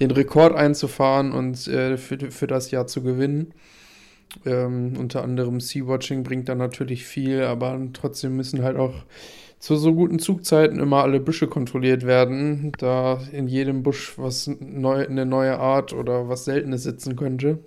den 0.00 0.10
Rekord 0.10 0.54
einzufahren 0.56 1.32
und 1.32 1.68
äh, 1.68 1.98
für, 1.98 2.30
für 2.30 2.46
das 2.46 2.70
Jahr 2.70 2.86
zu 2.86 3.02
gewinnen. 3.02 3.52
Ähm, 4.46 4.94
unter 4.98 5.22
anderem 5.22 5.60
Sea-Watching 5.60 6.22
bringt 6.22 6.48
da 6.48 6.54
natürlich 6.54 7.04
viel, 7.04 7.42
aber 7.44 7.78
trotzdem 7.92 8.34
müssen 8.36 8.62
halt 8.62 8.78
auch 8.78 8.94
zu 9.58 9.76
so 9.76 9.94
guten 9.94 10.18
Zugzeiten 10.18 10.80
immer 10.80 11.02
alle 11.02 11.20
Büsche 11.20 11.48
kontrolliert 11.48 12.04
werden, 12.06 12.72
da 12.78 13.20
in 13.32 13.46
jedem 13.46 13.82
Busch 13.82 14.14
was 14.18 14.50
neu, 14.60 15.06
eine 15.06 15.26
neue 15.26 15.58
Art 15.58 15.92
oder 15.92 16.28
was 16.28 16.46
Seltenes 16.46 16.82
sitzen 16.82 17.16
könnte. 17.16 17.58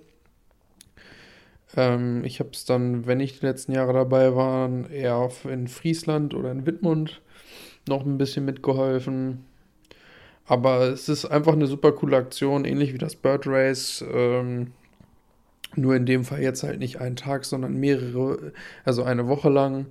Ähm, 1.76 2.24
ich 2.24 2.40
habe 2.40 2.50
es 2.52 2.64
dann, 2.64 3.06
wenn 3.06 3.20
ich 3.20 3.40
die 3.40 3.46
letzten 3.46 3.72
Jahre 3.72 3.92
dabei 3.92 4.34
war, 4.34 4.68
eher 4.90 5.30
in 5.44 5.68
Friesland 5.68 6.34
oder 6.34 6.50
in 6.52 6.66
Wittmund 6.66 7.22
noch 7.88 8.04
ein 8.04 8.18
bisschen 8.18 8.44
mitgeholfen. 8.44 9.44
Aber 10.46 10.88
es 10.88 11.08
ist 11.08 11.26
einfach 11.26 11.52
eine 11.52 11.66
super 11.66 11.92
coole 11.92 12.16
Aktion, 12.16 12.64
ähnlich 12.64 12.94
wie 12.94 12.98
das 12.98 13.16
Bird 13.16 13.46
Race. 13.46 14.04
Ähm, 14.10 14.72
nur 15.76 15.94
in 15.96 16.06
dem 16.06 16.24
Fall 16.24 16.40
jetzt 16.42 16.62
halt 16.62 16.78
nicht 16.78 17.00
einen 17.00 17.16
Tag, 17.16 17.44
sondern 17.44 17.74
mehrere, 17.74 18.52
also 18.84 19.02
eine 19.02 19.28
Woche 19.28 19.50
lang 19.50 19.86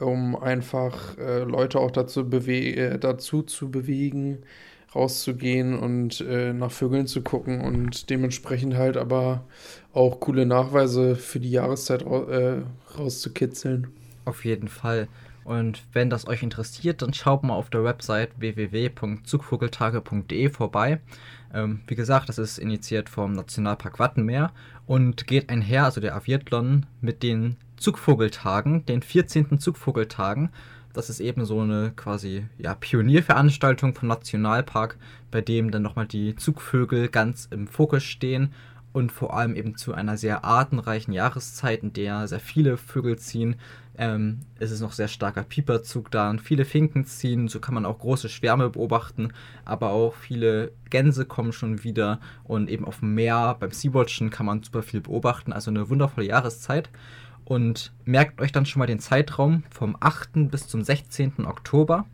um 0.00 0.36
einfach 0.36 1.16
äh, 1.18 1.40
Leute 1.40 1.80
auch 1.80 1.90
dazu, 1.90 2.20
äh, 2.30 2.98
dazu 2.98 3.42
zu 3.42 3.70
bewegen, 3.70 4.38
rauszugehen 4.94 5.78
und 5.78 6.20
äh, 6.20 6.52
nach 6.52 6.70
Vögeln 6.70 7.06
zu 7.06 7.22
gucken 7.22 7.60
und 7.60 8.10
dementsprechend 8.10 8.76
halt 8.76 8.96
aber 8.96 9.44
auch 9.92 10.20
coole 10.20 10.46
Nachweise 10.46 11.16
für 11.16 11.40
die 11.40 11.50
Jahreszeit 11.50 12.02
äh, 12.02 12.62
rauszukitzeln. 12.96 13.88
Auf 14.24 14.44
jeden 14.44 14.68
Fall. 14.68 15.08
Und 15.44 15.82
wenn 15.94 16.10
das 16.10 16.28
euch 16.28 16.42
interessiert, 16.42 17.00
dann 17.00 17.14
schaut 17.14 17.42
mal 17.42 17.54
auf 17.54 17.70
der 17.70 17.82
Website 17.82 18.38
www.zugvogeltage.de 18.38 20.50
vorbei. 20.50 21.00
Ähm, 21.54 21.80
wie 21.86 21.94
gesagt, 21.94 22.28
das 22.28 22.36
ist 22.36 22.58
initiiert 22.58 23.08
vom 23.08 23.32
Nationalpark 23.32 23.98
Wattenmeer 23.98 24.52
und 24.86 25.26
geht 25.26 25.48
einher, 25.48 25.84
also 25.84 26.02
der 26.02 26.14
Aviatlon, 26.14 26.84
mit 27.00 27.22
den 27.22 27.56
Zugvogeltagen, 27.78 28.84
den 28.84 29.00
14. 29.00 29.58
Zugvogeltagen. 29.58 30.50
Das 30.98 31.08
ist 31.08 31.20
eben 31.20 31.44
so 31.44 31.60
eine 31.60 31.92
quasi 31.94 32.44
ja, 32.58 32.74
Pionierveranstaltung 32.74 33.94
vom 33.94 34.08
Nationalpark, 34.08 34.98
bei 35.30 35.40
dem 35.40 35.70
dann 35.70 35.82
nochmal 35.82 36.08
die 36.08 36.34
Zugvögel 36.34 37.06
ganz 37.06 37.46
im 37.52 37.68
Fokus 37.68 38.02
stehen 38.02 38.52
und 38.92 39.12
vor 39.12 39.36
allem 39.36 39.54
eben 39.54 39.76
zu 39.76 39.94
einer 39.94 40.16
sehr 40.16 40.44
artenreichen 40.44 41.14
Jahreszeit, 41.14 41.84
in 41.84 41.92
der 41.92 42.26
sehr 42.26 42.40
viele 42.40 42.76
Vögel 42.76 43.16
ziehen. 43.16 43.54
Ähm, 43.96 44.40
es 44.58 44.72
ist 44.72 44.80
noch 44.80 44.90
sehr 44.90 45.06
starker 45.06 45.44
Pieperzug 45.44 46.10
da 46.10 46.30
und 46.30 46.40
viele 46.40 46.64
Finken 46.64 47.04
ziehen, 47.04 47.46
so 47.46 47.60
kann 47.60 47.74
man 47.74 47.86
auch 47.86 48.00
große 48.00 48.28
Schwärme 48.28 48.68
beobachten, 48.68 49.32
aber 49.64 49.90
auch 49.90 50.16
viele 50.16 50.72
Gänse 50.90 51.26
kommen 51.26 51.52
schon 51.52 51.84
wieder 51.84 52.18
und 52.42 52.68
eben 52.68 52.84
auf 52.84 52.98
dem 52.98 53.14
Meer 53.14 53.56
beim 53.60 53.70
Sea-Watchen 53.70 54.30
kann 54.30 54.46
man 54.46 54.64
super 54.64 54.82
viel 54.82 55.00
beobachten, 55.00 55.52
also 55.52 55.70
eine 55.70 55.90
wundervolle 55.90 56.26
Jahreszeit 56.26 56.90
und 57.48 57.92
merkt 58.04 58.42
euch 58.42 58.52
dann 58.52 58.66
schon 58.66 58.80
mal 58.80 58.86
den 58.86 58.98
Zeitraum 58.98 59.62
vom 59.70 59.96
8. 59.98 60.50
bis 60.50 60.68
zum 60.68 60.82
16. 60.82 61.46
Oktober. 61.46 62.04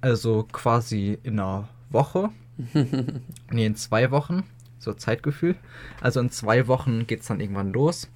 Also 0.00 0.48
quasi 0.50 1.18
in 1.22 1.38
einer 1.38 1.68
Woche. 1.90 2.30
nee, 3.50 3.66
in 3.66 3.76
zwei 3.76 4.10
Wochen. 4.10 4.44
So 4.78 4.94
Zeitgefühl. 4.94 5.56
Also 6.00 6.20
in 6.20 6.30
zwei 6.30 6.68
Wochen 6.68 7.06
geht 7.06 7.20
es 7.20 7.26
dann 7.26 7.40
irgendwann 7.40 7.74
los. 7.74 8.10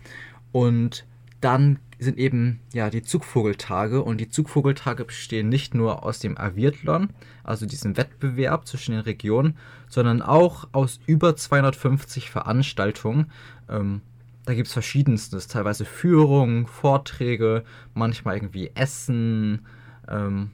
Und 0.51 1.05
dann 1.43 1.79
sind 1.99 2.17
eben 2.17 2.61
ja 2.73 2.89
die 2.89 3.03
Zugvogeltage 3.03 4.03
und 4.03 4.19
die 4.19 4.31
Zugvogeltage 4.31 5.05
bestehen 5.05 5.51
nicht 5.51 5.75
nur 5.75 6.05
aus 6.05 6.21
dem 6.21 6.39
Aviatlon, 6.39 7.11
also 7.45 7.67
diesem 7.67 7.99
Wettbewerb 7.99 8.67
zwischen 8.67 8.93
den 8.93 9.03
Regionen, 9.03 9.59
sondern 9.89 10.23
auch 10.23 10.69
aus 10.73 11.01
über 11.07 11.37
250 11.37 12.31
Veranstaltungen. 12.31 13.31
Ähm, 13.69 14.01
da 14.47 14.55
gibt 14.55 14.69
es 14.69 14.73
verschiedenstes, 14.73 15.49
teilweise 15.49 15.85
Führungen, 15.85 16.67
Vorträge, 16.67 17.65
manchmal 17.95 18.37
irgendwie 18.37 18.71
Essen 18.75 19.67
ähm, 20.09 20.51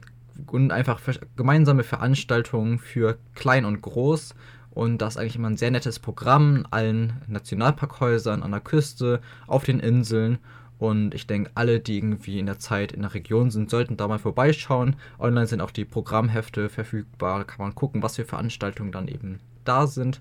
und 0.47 0.71
einfach 0.71 0.99
gemeinsame 1.35 1.83
Veranstaltungen 1.83 2.79
für 2.79 3.17
klein 3.35 3.65
und 3.65 3.81
groß. 3.81 4.33
Und 4.71 4.97
das 4.97 5.13
ist 5.13 5.17
eigentlich 5.17 5.35
immer 5.35 5.51
ein 5.51 5.57
sehr 5.57 5.69
nettes 5.69 5.99
Programm 5.99 6.55
in 6.57 6.65
allen 6.71 7.13
Nationalparkhäusern, 7.27 8.41
an 8.41 8.51
der 8.51 8.59
Küste, 8.59 9.21
auf 9.45 9.63
den 9.63 9.79
Inseln. 9.79 10.39
Und 10.79 11.13
ich 11.13 11.27
denke, 11.27 11.51
alle, 11.53 11.79
die 11.79 11.97
irgendwie 11.97 12.39
in 12.39 12.47
der 12.47 12.57
Zeit 12.57 12.91
in 12.91 13.03
der 13.03 13.13
Region 13.13 13.51
sind, 13.51 13.69
sollten 13.69 13.95
da 13.95 14.07
mal 14.07 14.17
vorbeischauen. 14.17 14.95
Online 15.19 15.45
sind 15.45 15.61
auch 15.61 15.69
die 15.69 15.85
Programmhefte 15.85 16.67
verfügbar. 16.67 17.37
Da 17.37 17.43
kann 17.43 17.63
man 17.63 17.75
gucken, 17.75 18.01
was 18.01 18.15
für 18.15 18.25
Veranstaltungen 18.25 18.91
dann 18.91 19.07
eben 19.07 19.39
da 19.63 19.85
sind. 19.85 20.19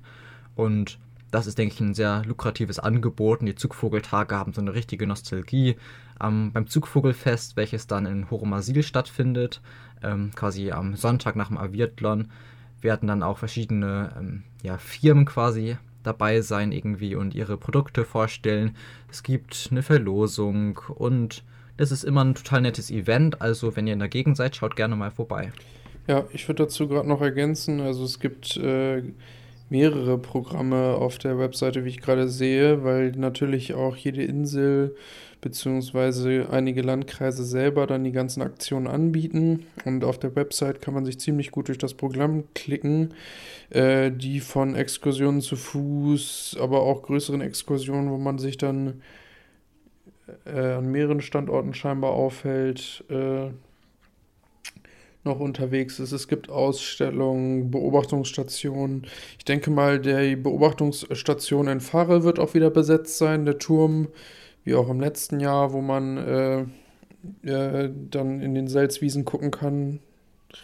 Und 0.54 0.98
das 1.32 1.46
ist, 1.46 1.58
denke 1.58 1.74
ich, 1.74 1.80
ein 1.80 1.94
sehr 1.94 2.22
lukratives 2.26 2.78
Angebot 2.78 3.40
und 3.40 3.46
die 3.46 3.54
Zugvogeltage 3.54 4.36
haben 4.36 4.52
so 4.52 4.60
eine 4.60 4.74
richtige 4.74 5.06
Nostalgie. 5.06 5.76
Ähm, 6.22 6.52
beim 6.52 6.66
Zugvogelfest, 6.68 7.56
welches 7.56 7.86
dann 7.86 8.06
in 8.06 8.30
Horomasil 8.30 8.82
stattfindet, 8.82 9.62
ähm, 10.02 10.30
quasi 10.36 10.70
am 10.70 10.94
Sonntag 10.94 11.34
nach 11.34 11.48
dem 11.48 11.56
Aviatlon, 11.56 12.28
werden 12.82 13.08
dann 13.08 13.22
auch 13.22 13.38
verschiedene 13.38 14.14
ähm, 14.18 14.42
ja, 14.62 14.76
Firmen 14.76 15.24
quasi 15.24 15.78
dabei 16.02 16.42
sein 16.42 16.70
irgendwie 16.70 17.14
und 17.14 17.34
ihre 17.34 17.56
Produkte 17.56 18.04
vorstellen. 18.04 18.76
Es 19.10 19.22
gibt 19.22 19.68
eine 19.70 19.82
Verlosung 19.82 20.80
und 20.94 21.44
das 21.78 21.92
ist 21.92 22.04
immer 22.04 22.24
ein 22.24 22.34
total 22.34 22.60
nettes 22.60 22.90
Event. 22.90 23.40
Also 23.40 23.74
wenn 23.74 23.86
ihr 23.86 23.94
in 23.94 24.00
der 24.00 24.08
Gegend 24.08 24.36
seid, 24.36 24.54
schaut 24.54 24.76
gerne 24.76 24.96
mal 24.96 25.10
vorbei. 25.10 25.50
Ja, 26.06 26.24
ich 26.32 26.46
würde 26.46 26.64
dazu 26.64 26.88
gerade 26.88 27.08
noch 27.08 27.22
ergänzen, 27.22 27.80
also 27.80 28.04
es 28.04 28.18
gibt 28.20 28.56
äh, 28.56 29.02
mehrere 29.72 30.18
Programme 30.18 30.96
auf 30.96 31.16
der 31.16 31.38
Webseite, 31.38 31.86
wie 31.86 31.88
ich 31.88 32.02
gerade 32.02 32.28
sehe, 32.28 32.84
weil 32.84 33.12
natürlich 33.12 33.72
auch 33.72 33.96
jede 33.96 34.22
Insel 34.22 34.94
bzw. 35.40 36.44
einige 36.50 36.82
Landkreise 36.82 37.42
selber 37.42 37.86
dann 37.86 38.04
die 38.04 38.12
ganzen 38.12 38.42
Aktionen 38.42 38.86
anbieten. 38.86 39.64
Und 39.86 40.04
auf 40.04 40.18
der 40.18 40.36
Website 40.36 40.82
kann 40.82 40.92
man 40.92 41.06
sich 41.06 41.18
ziemlich 41.18 41.50
gut 41.52 41.68
durch 41.68 41.78
das 41.78 41.94
Programm 41.94 42.44
klicken, 42.54 43.14
äh, 43.70 44.10
die 44.10 44.40
von 44.40 44.76
Exkursionen 44.76 45.40
zu 45.40 45.56
Fuß, 45.56 46.58
aber 46.60 46.82
auch 46.82 47.02
größeren 47.02 47.40
Exkursionen, 47.40 48.10
wo 48.10 48.18
man 48.18 48.36
sich 48.36 48.58
dann 48.58 49.00
äh, 50.44 50.74
an 50.74 50.92
mehreren 50.92 51.22
Standorten 51.22 51.72
scheinbar 51.72 52.10
aufhält, 52.10 53.04
äh, 53.08 53.48
noch 55.24 55.38
unterwegs 55.38 56.00
ist. 56.00 56.12
Es 56.12 56.28
gibt 56.28 56.50
Ausstellungen, 56.50 57.70
Beobachtungsstationen. 57.70 59.06
Ich 59.38 59.44
denke 59.44 59.70
mal, 59.70 60.00
die 60.00 60.36
Beobachtungsstation 60.36 61.68
in 61.68 61.80
Farel 61.80 62.24
wird 62.24 62.38
auch 62.38 62.54
wieder 62.54 62.70
besetzt 62.70 63.18
sein, 63.18 63.44
der 63.44 63.58
Turm, 63.58 64.08
wie 64.64 64.74
auch 64.74 64.88
im 64.88 65.00
letzten 65.00 65.40
Jahr, 65.40 65.72
wo 65.72 65.80
man 65.80 66.16
äh, 66.16 66.60
äh, 67.48 67.90
dann 68.10 68.40
in 68.40 68.54
den 68.54 68.68
Selzwiesen 68.68 69.24
gucken 69.24 69.50
kann. 69.50 70.00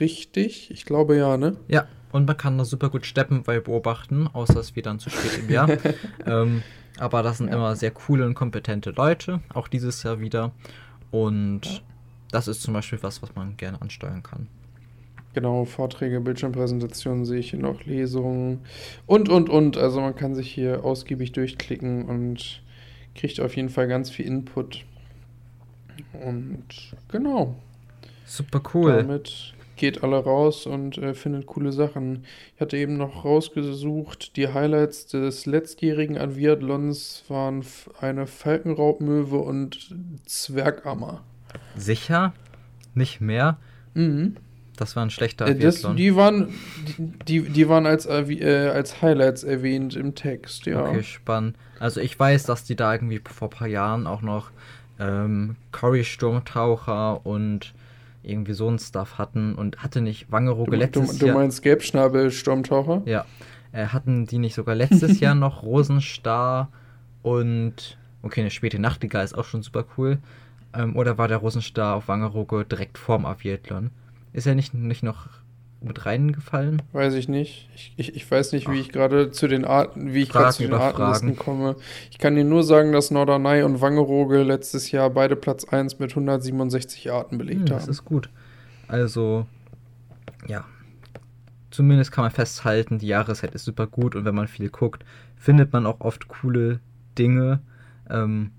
Richtig? 0.00 0.70
Ich 0.70 0.84
glaube 0.84 1.16
ja, 1.16 1.36
ne? 1.36 1.56
Ja, 1.68 1.86
und 2.12 2.26
man 2.26 2.36
kann 2.36 2.58
da 2.58 2.64
super 2.64 2.90
gut 2.90 3.06
steppen 3.06 3.44
bei 3.44 3.60
beobachten, 3.60 4.28
außer 4.32 4.58
es 4.58 4.74
wird 4.76 4.86
dann 4.86 4.98
zu 4.98 5.10
spät 5.10 5.38
im 5.38 5.50
Jahr. 5.50 5.68
ähm, 6.26 6.62
aber 6.98 7.22
das 7.22 7.38
sind 7.38 7.48
ja. 7.48 7.54
immer 7.54 7.76
sehr 7.76 7.92
coole 7.92 8.26
und 8.26 8.34
kompetente 8.34 8.90
Leute, 8.90 9.40
auch 9.54 9.68
dieses 9.68 10.02
Jahr 10.02 10.20
wieder. 10.20 10.52
Und 11.10 11.64
ja 11.64 11.80
das 12.30 12.48
ist 12.48 12.62
zum 12.62 12.74
Beispiel 12.74 12.98
was, 13.02 13.22
was 13.22 13.34
man 13.34 13.56
gerne 13.56 13.80
ansteuern 13.80 14.22
kann. 14.22 14.48
Genau, 15.34 15.64
Vorträge, 15.64 16.20
Bildschirmpräsentationen 16.20 17.24
sehe 17.24 17.38
ich 17.38 17.50
hier 17.50 17.60
noch, 17.60 17.84
Lesungen 17.84 18.60
und, 19.06 19.28
und, 19.28 19.48
und. 19.48 19.76
Also 19.76 20.00
man 20.00 20.16
kann 20.16 20.34
sich 20.34 20.50
hier 20.50 20.84
ausgiebig 20.84 21.32
durchklicken 21.32 22.06
und 22.06 22.62
kriegt 23.14 23.40
auf 23.40 23.54
jeden 23.56 23.68
Fall 23.68 23.88
ganz 23.88 24.10
viel 24.10 24.26
Input. 24.26 24.84
Und 26.12 26.64
genau. 27.08 27.54
Super 28.24 28.62
cool. 28.74 28.96
Damit 28.96 29.54
geht 29.76 30.02
alle 30.02 30.16
raus 30.16 30.66
und 30.66 30.98
äh, 30.98 31.14
findet 31.14 31.46
coole 31.46 31.72
Sachen. 31.72 32.24
Ich 32.54 32.60
hatte 32.60 32.76
eben 32.76 32.96
noch 32.96 33.24
rausgesucht, 33.24 34.36
die 34.36 34.48
Highlights 34.48 35.06
des 35.06 35.46
letztjährigen 35.46 36.18
Aviathlons 36.18 37.24
waren 37.28 37.64
eine 38.00 38.26
Falkenraubmöwe 38.26 39.38
und 39.38 39.94
Zwergammer. 40.26 41.22
Sicher? 41.78 42.32
Nicht 42.94 43.20
mehr? 43.20 43.58
Mhm. 43.94 44.36
Das 44.76 44.94
war 44.94 45.04
ein 45.04 45.10
schlechter 45.10 45.46
äh, 45.48 45.56
das, 45.56 45.82
Die 45.96 46.14
waren, 46.14 46.48
die, 47.26 47.42
die 47.42 47.68
waren 47.68 47.84
als, 47.84 48.06
äh, 48.06 48.70
als 48.72 49.02
Highlights 49.02 49.42
erwähnt 49.42 49.96
im 49.96 50.14
Text, 50.14 50.66
ja. 50.66 50.84
Okay, 50.84 51.02
spannend. 51.02 51.56
Also 51.80 52.00
ich 52.00 52.18
weiß, 52.18 52.44
dass 52.44 52.64
die 52.64 52.76
da 52.76 52.92
irgendwie 52.94 53.20
vor 53.24 53.48
ein 53.48 53.50
paar 53.50 53.66
Jahren 53.66 54.06
auch 54.06 54.22
noch 54.22 54.50
ähm, 55.00 55.56
Cory-Sturmtaucher 55.72 57.26
und 57.26 57.74
irgendwie 58.22 58.52
so 58.52 58.68
ein 58.68 58.78
Stuff 58.78 59.18
hatten 59.18 59.54
und 59.54 59.82
hatte 59.82 60.00
nicht 60.00 60.30
Wangerooge 60.30 60.76
letztes 60.76 61.18
du, 61.18 61.26
du 61.26 61.32
meinst 61.32 61.62
Gelbschnabel-Sturmtaucher? 61.62 63.02
Ja. 63.04 63.24
Äh, 63.72 63.86
hatten 63.86 64.26
die 64.26 64.38
nicht 64.38 64.54
sogar 64.54 64.74
letztes 64.74 65.18
Jahr 65.20 65.34
noch 65.34 65.62
Rosenstar 65.62 66.68
und 67.22 67.98
okay, 68.22 68.42
eine 68.42 68.50
späte 68.50 68.78
Nachtigall 68.78 69.24
ist 69.24 69.36
auch 69.36 69.44
schon 69.44 69.62
super 69.62 69.84
cool. 69.96 70.18
Ähm, 70.74 70.96
oder 70.96 71.18
war 71.18 71.28
der 71.28 71.38
Rosenstar 71.38 71.96
auf 71.96 72.08
Wangerooge 72.08 72.64
direkt 72.64 72.98
vorm 72.98 73.26
Aviathlon? 73.26 73.90
Ist 74.32 74.46
er 74.46 74.54
nicht, 74.54 74.74
nicht 74.74 75.02
noch 75.02 75.28
mit 75.80 76.06
reingefallen? 76.06 76.82
Weiß 76.92 77.14
ich 77.14 77.28
nicht. 77.28 77.68
Ich, 77.74 77.94
ich, 77.96 78.16
ich 78.16 78.30
weiß 78.30 78.52
nicht, 78.52 78.66
Ach. 78.68 78.72
wie 78.72 78.80
ich 78.80 78.90
gerade 78.90 79.30
zu 79.30 79.46
den 79.46 79.64
Arten, 79.64 80.12
wie 80.12 80.22
ich 80.22 80.28
gerade 80.30 80.52
zu 80.52 80.62
den 80.62 80.74
Artenlisten 80.74 81.36
komme. 81.36 81.76
Ich 82.10 82.18
kann 82.18 82.34
dir 82.34 82.44
nur 82.44 82.64
sagen, 82.64 82.92
dass 82.92 83.10
Norderney 83.10 83.62
und 83.62 83.80
Wangerooge 83.80 84.42
letztes 84.42 84.90
Jahr 84.90 85.10
beide 85.10 85.36
Platz 85.36 85.64
1 85.64 85.98
mit 85.98 86.10
167 86.10 87.10
Arten 87.12 87.38
belegt 87.38 87.68
hm, 87.68 87.76
haben. 87.76 87.78
Das 87.78 87.88
ist 87.88 88.04
gut. 88.04 88.28
Also, 88.88 89.46
ja. 90.46 90.64
Zumindest 91.70 92.12
kann 92.12 92.24
man 92.24 92.30
festhalten, 92.30 92.98
die 92.98 93.08
Jahreszeit 93.08 93.54
ist 93.54 93.64
super 93.64 93.86
gut 93.86 94.16
und 94.16 94.24
wenn 94.24 94.34
man 94.34 94.48
viel 94.48 94.70
guckt, 94.70 95.04
findet 95.36 95.72
man 95.72 95.86
auch 95.86 96.00
oft 96.00 96.26
coole 96.26 96.80
Dinge. 97.18 97.60
Ähm, 98.10 98.52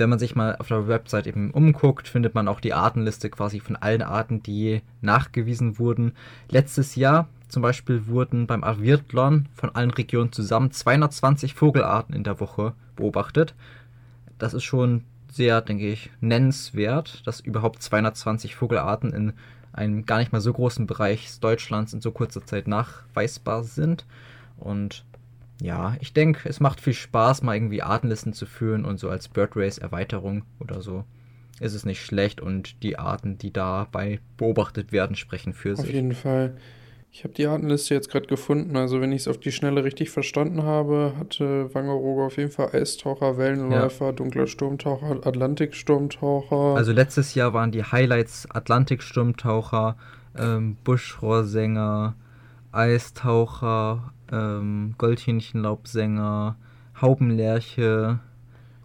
wenn 0.00 0.10
man 0.10 0.18
sich 0.18 0.34
mal 0.34 0.56
auf 0.56 0.68
der 0.68 0.88
Website 0.88 1.26
eben 1.26 1.50
umguckt, 1.50 2.08
findet 2.08 2.34
man 2.34 2.48
auch 2.48 2.60
die 2.60 2.72
Artenliste 2.72 3.28
quasi 3.28 3.60
von 3.60 3.76
allen 3.76 4.02
Arten, 4.02 4.42
die 4.42 4.80
nachgewiesen 5.02 5.78
wurden. 5.78 6.12
Letztes 6.48 6.96
Jahr 6.96 7.28
zum 7.48 7.62
Beispiel 7.62 8.06
wurden 8.06 8.46
beim 8.46 8.64
Avirtlon 8.64 9.46
von 9.54 9.74
allen 9.74 9.90
Regionen 9.90 10.32
zusammen 10.32 10.70
220 10.70 11.54
Vogelarten 11.54 12.14
in 12.14 12.24
der 12.24 12.40
Woche 12.40 12.72
beobachtet. 12.96 13.54
Das 14.38 14.54
ist 14.54 14.64
schon 14.64 15.04
sehr, 15.30 15.60
denke 15.60 15.86
ich, 15.86 16.10
nennenswert, 16.20 17.26
dass 17.26 17.40
überhaupt 17.40 17.82
220 17.82 18.56
Vogelarten 18.56 19.12
in 19.12 19.34
einem 19.72 20.06
gar 20.06 20.18
nicht 20.18 20.32
mal 20.32 20.40
so 20.40 20.52
großen 20.52 20.86
Bereich 20.86 21.28
Deutschlands 21.40 21.92
in 21.92 22.00
so 22.00 22.10
kurzer 22.10 22.44
Zeit 22.44 22.66
nachweisbar 22.66 23.64
sind. 23.64 24.06
Und 24.56 25.04
ja, 25.60 25.96
ich 26.00 26.12
denke, 26.12 26.48
es 26.48 26.60
macht 26.60 26.80
viel 26.80 26.94
Spaß, 26.94 27.42
mal 27.42 27.54
irgendwie 27.54 27.82
Artenlisten 27.82 28.32
zu 28.32 28.46
führen 28.46 28.84
und 28.84 28.98
so 28.98 29.10
als 29.10 29.28
Bird 29.28 29.56
Race 29.56 29.78
Erweiterung 29.78 30.44
oder 30.58 30.80
so 30.82 31.04
ist 31.60 31.74
es 31.74 31.84
nicht 31.84 32.04
schlecht 32.04 32.40
und 32.40 32.82
die 32.82 32.98
Arten, 32.98 33.38
die 33.38 33.52
dabei 33.52 34.20
beobachtet 34.36 34.92
werden, 34.92 35.14
sprechen 35.14 35.52
für 35.52 35.76
sich. 35.76 35.86
Auf 35.86 35.92
jeden 35.92 36.14
Fall. 36.14 36.56
Ich 37.12 37.24
habe 37.24 37.34
die 37.34 37.46
Artenliste 37.46 37.92
jetzt 37.92 38.08
gerade 38.08 38.26
gefunden. 38.26 38.76
Also, 38.76 39.00
wenn 39.00 39.12
ich 39.12 39.22
es 39.22 39.28
auf 39.28 39.38
die 39.38 39.50
Schnelle 39.50 39.84
richtig 39.84 40.10
verstanden 40.10 40.62
habe, 40.62 41.14
hatte 41.18 41.72
Wangerooge 41.74 42.22
auf 42.22 42.36
jeden 42.36 42.52
Fall 42.52 42.70
Eistaucher, 42.72 43.36
Wellenläufer, 43.36 44.06
ja. 44.06 44.12
dunkler 44.12 44.46
Sturmtaucher, 44.46 45.26
Atlantiksturmtaucher. 45.26 46.76
Also, 46.76 46.92
letztes 46.92 47.34
Jahr 47.34 47.52
waren 47.52 47.72
die 47.72 47.82
Highlights 47.82 48.48
Atlantiksturmtaucher, 48.48 49.96
ähm, 50.38 50.76
Buschrohrsänger, 50.84 52.14
Eistaucher, 52.70 54.12
ähm, 54.30 54.94
Goldhähnchenlaubsänger, 54.98 56.56
Haubenlerche, 57.00 58.20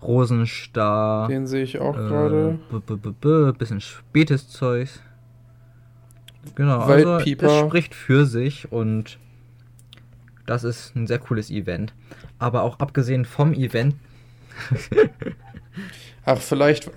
Rosenstar. 0.01 1.27
Den 1.27 1.47
sehe 1.47 1.63
ich 1.63 1.79
auch 1.79 1.95
äh, 1.95 2.07
gerade. 2.07 2.59
Bisschen 3.57 3.81
spätes 3.81 4.49
Zeug. 4.49 4.89
Genau, 6.53 6.79
also 6.79 7.17
es 7.17 7.59
spricht 7.59 7.95
für 7.95 8.25
sich 8.25 8.71
und 8.71 9.17
das 10.45 10.63
ist 10.63 10.95
ein 10.95 11.07
sehr 11.07 11.19
cooles 11.19 11.49
Event. 11.49 11.93
Aber 12.37 12.61
auch 12.61 12.79
abgesehen 12.79 13.25
vom 13.25 13.53
Event. 13.53 13.95
Ach, 16.25 16.37
vielleicht 16.37 16.91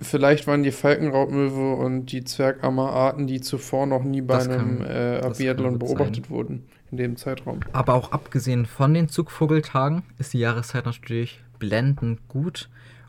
vielleicht 0.00 0.46
waren 0.46 0.62
die 0.62 0.72
Falkenraubmöwe 0.72 1.74
und 1.74 2.06
die 2.06 2.24
Zwergammer-Arten, 2.24 3.26
die 3.26 3.40
zuvor 3.40 3.86
noch 3.86 4.02
nie 4.02 4.22
bei 4.22 4.34
das 4.34 4.48
einem 4.48 4.78
kann, 4.80 4.86
äh, 4.86 5.20
Abiathlon 5.22 5.78
beobachtet 5.78 6.26
sein. 6.26 6.30
wurden 6.30 6.66
in 6.90 6.96
dem 6.96 7.16
Zeitraum. 7.16 7.60
Aber 7.72 7.94
auch 7.94 8.12
abgesehen 8.12 8.66
von 8.66 8.94
den 8.94 9.08
Zugvogeltagen 9.08 10.02
ist 10.18 10.32
die 10.32 10.38
Jahreszeit 10.38 10.86
natürlich 10.86 11.42
blendend 11.58 12.26
gut. 12.28 12.68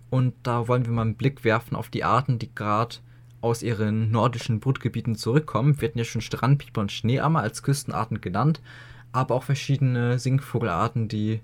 Und 0.10 0.34
da 0.44 0.68
wollen 0.68 0.86
wir 0.86 0.92
mal 0.92 1.02
einen 1.02 1.16
Blick 1.16 1.44
werfen 1.44 1.76
auf 1.76 1.90
die 1.90 2.04
Arten, 2.04 2.40
die 2.40 2.54
gerade 2.54 2.98
aus 3.42 3.64
ihren 3.64 4.12
nordischen 4.12 4.60
Brutgebieten 4.60 5.16
zurückkommen. 5.16 5.80
Wir 5.80 5.90
hatten 5.90 6.00
ja 6.00 6.04
schon 6.04 6.22
Strandpieper 6.22 6.82
und 6.82 6.92
Schneeammer 6.92 7.42
als 7.42 7.64
Küstenarten 7.64 8.22
genannt, 8.22 8.62
aber 9.12 9.36
auch 9.36 9.44
verschiedene 9.44 10.20
Singvogelarten, 10.20 11.08
die 11.08 11.42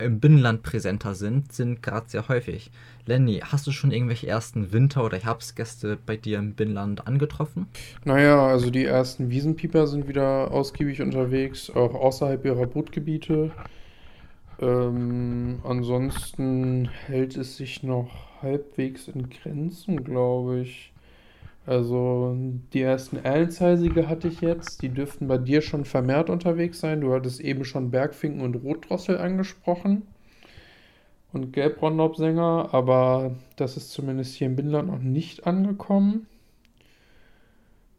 im 0.00 0.20
Binnenland 0.20 0.62
präsenter 0.62 1.14
sind, 1.14 1.52
sind 1.52 1.82
gerade 1.82 2.08
sehr 2.08 2.28
häufig. 2.28 2.70
Lenny, 3.06 3.40
hast 3.44 3.66
du 3.66 3.72
schon 3.72 3.92
irgendwelche 3.92 4.26
ersten 4.26 4.72
Winter- 4.72 5.04
oder 5.04 5.18
Herbstgäste 5.18 5.98
bei 6.04 6.16
dir 6.16 6.38
im 6.38 6.54
Binnenland 6.54 7.06
angetroffen? 7.06 7.66
Naja, 8.04 8.46
also 8.46 8.70
die 8.70 8.84
ersten 8.84 9.30
Wiesenpieper 9.30 9.86
sind 9.86 10.08
wieder 10.08 10.50
ausgiebig 10.50 11.02
unterwegs, 11.02 11.70
auch 11.70 11.94
außerhalb 11.94 12.44
ihrer 12.44 12.66
Brutgebiete. 12.66 13.50
Ähm, 14.60 15.60
ansonsten 15.64 16.88
hält 17.06 17.36
es 17.36 17.56
sich 17.56 17.82
noch 17.82 18.10
halbwegs 18.42 19.08
in 19.08 19.30
Grenzen, 19.30 20.04
glaube 20.04 20.60
ich. 20.60 20.92
Also 21.66 22.36
die 22.72 22.80
ersten 22.80 23.16
Erlenzeisige 23.16 24.08
hatte 24.08 24.28
ich 24.28 24.40
jetzt. 24.40 24.82
Die 24.82 24.88
dürften 24.88 25.28
bei 25.28 25.38
dir 25.38 25.60
schon 25.60 25.84
vermehrt 25.84 26.30
unterwegs 26.30 26.80
sein. 26.80 27.00
Du 27.00 27.12
hattest 27.12 27.40
eben 27.40 27.64
schon 27.64 27.90
Bergfinken 27.90 28.40
und 28.40 28.56
Rotdrossel 28.56 29.18
angesprochen. 29.18 30.02
Und 31.32 31.52
Gelbrondlaubsänger, 31.52 32.70
aber 32.72 33.36
das 33.54 33.76
ist 33.76 33.90
zumindest 33.90 34.34
hier 34.34 34.48
im 34.48 34.56
Binnenland 34.56 34.88
noch 34.88 34.98
nicht 34.98 35.46
angekommen. 35.46 36.26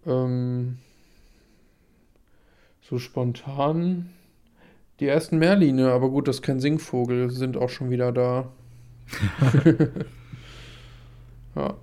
Ähm, 0.06 0.80
so 2.82 2.98
spontan. 2.98 4.10
Die 5.00 5.08
ersten 5.08 5.38
Merline, 5.38 5.92
aber 5.92 6.10
gut, 6.10 6.28
das 6.28 6.38
ist 6.38 6.42
kein 6.42 6.60
Singvogel, 6.60 7.30
sind 7.30 7.56
auch 7.56 7.70
schon 7.70 7.90
wieder 7.90 8.12
da. 8.12 8.52
ja. 11.56 11.76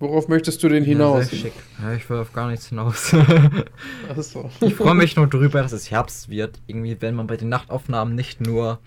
Worauf 0.00 0.28
möchtest 0.28 0.62
du 0.62 0.70
denn 0.70 0.82
hinaus? 0.82 1.30
Ja, 1.30 1.50
ja, 1.82 1.92
ich 1.92 2.08
will 2.08 2.16
auf 2.16 2.32
gar 2.32 2.48
nichts 2.48 2.70
hinaus. 2.70 3.10
so. 4.16 4.50
Ich 4.62 4.74
freue 4.74 4.94
mich 4.94 5.14
nur 5.14 5.26
drüber, 5.26 5.60
dass 5.60 5.72
es 5.72 5.90
Herbst 5.90 6.30
wird. 6.30 6.58
Irgendwie, 6.66 6.96
wenn 7.00 7.14
man 7.14 7.26
bei 7.26 7.36
den 7.36 7.50
Nachtaufnahmen 7.50 8.14
nicht 8.14 8.40
nur. 8.40 8.80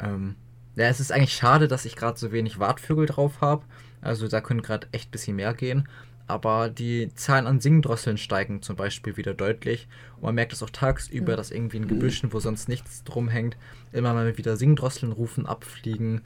Ähm, 0.00 0.36
ja, 0.76 0.84
es 0.84 1.00
ist 1.00 1.12
eigentlich 1.12 1.32
schade, 1.32 1.66
dass 1.66 1.86
ich 1.86 1.96
gerade 1.96 2.18
so 2.18 2.30
wenig 2.30 2.58
Wartvögel 2.58 3.06
drauf 3.06 3.40
habe. 3.40 3.64
Also 4.02 4.28
da 4.28 4.42
können 4.42 4.60
gerade 4.60 4.86
echt 4.92 5.08
ein 5.08 5.12
bisschen 5.12 5.36
mehr 5.36 5.54
gehen. 5.54 5.88
Aber 6.26 6.68
die 6.68 7.10
Zahlen 7.14 7.46
an 7.46 7.60
Singdrosseln 7.60 8.18
steigen 8.18 8.60
zum 8.60 8.76
Beispiel 8.76 9.16
wieder 9.16 9.32
deutlich. 9.32 9.88
Und 10.16 10.24
man 10.24 10.34
merkt 10.34 10.52
es 10.52 10.62
auch 10.62 10.70
tagsüber, 10.70 11.36
dass 11.36 11.50
irgendwie 11.50 11.78
in 11.78 11.88
Gebüschen, 11.88 12.34
wo 12.34 12.38
sonst 12.38 12.68
nichts 12.68 13.02
drum 13.02 13.28
hängt, 13.28 13.56
immer 13.92 14.12
mal 14.12 14.36
wieder 14.36 14.58
Singdrosseln 14.58 15.12
rufen, 15.12 15.46
abfliegen 15.46 16.20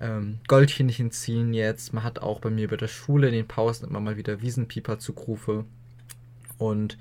ähm, 0.00 0.38
Goldhähnchen 0.48 1.10
ziehen 1.10 1.52
jetzt. 1.52 1.92
Man 1.92 2.04
hat 2.04 2.18
auch 2.20 2.40
bei 2.40 2.50
mir 2.50 2.68
bei 2.68 2.76
der 2.76 2.88
Schule 2.88 3.28
in 3.28 3.34
den 3.34 3.48
Pausen 3.48 3.88
immer 3.88 4.00
mal 4.00 4.16
wieder 4.16 4.40
Wiesenpieper-Zugrufe. 4.40 5.64
Und 6.58 6.98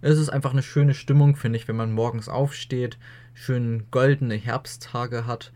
es 0.00 0.18
ist 0.18 0.28
einfach 0.28 0.52
eine 0.52 0.62
schöne 0.62 0.94
Stimmung, 0.94 1.36
finde 1.36 1.58
ich, 1.58 1.68
wenn 1.68 1.76
man 1.76 1.92
morgens 1.92 2.28
aufsteht, 2.28 2.98
schön 3.34 3.84
goldene 3.90 4.34
Herbsttage 4.34 5.26
hat 5.26 5.52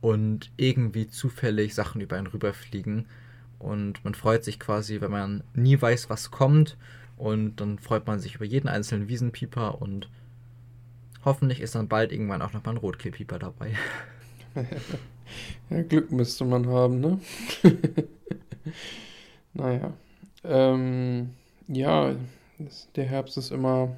und 0.00 0.50
irgendwie 0.56 1.08
zufällig 1.08 1.74
Sachen 1.74 2.00
über 2.00 2.16
einen 2.16 2.26
rüberfliegen. 2.26 3.06
Und 3.58 4.04
man 4.04 4.14
freut 4.14 4.44
sich 4.44 4.60
quasi, 4.60 5.00
wenn 5.00 5.10
man 5.10 5.42
nie 5.54 5.80
weiß, 5.80 6.10
was 6.10 6.30
kommt. 6.30 6.76
Und 7.16 7.56
dann 7.60 7.78
freut 7.78 8.06
man 8.06 8.18
sich 8.18 8.34
über 8.34 8.44
jeden 8.44 8.68
einzelnen 8.68 9.08
Wiesenpieper 9.08 9.80
und 9.80 10.10
hoffentlich 11.24 11.60
ist 11.60 11.74
dann 11.74 11.88
bald 11.88 12.12
irgendwann 12.12 12.42
auch 12.42 12.52
nochmal 12.52 12.74
ein 12.74 12.78
Rotkehlpieper 12.78 13.38
dabei. 13.38 13.74
Ja, 15.70 15.82
Glück 15.82 16.12
müsste 16.12 16.44
man 16.44 16.66
haben, 16.66 17.00
ne? 17.00 17.20
naja. 19.54 19.92
Ähm, 20.44 21.30
ja, 21.68 22.14
der 22.96 23.04
Herbst 23.04 23.36
ist 23.36 23.50
immer 23.50 23.96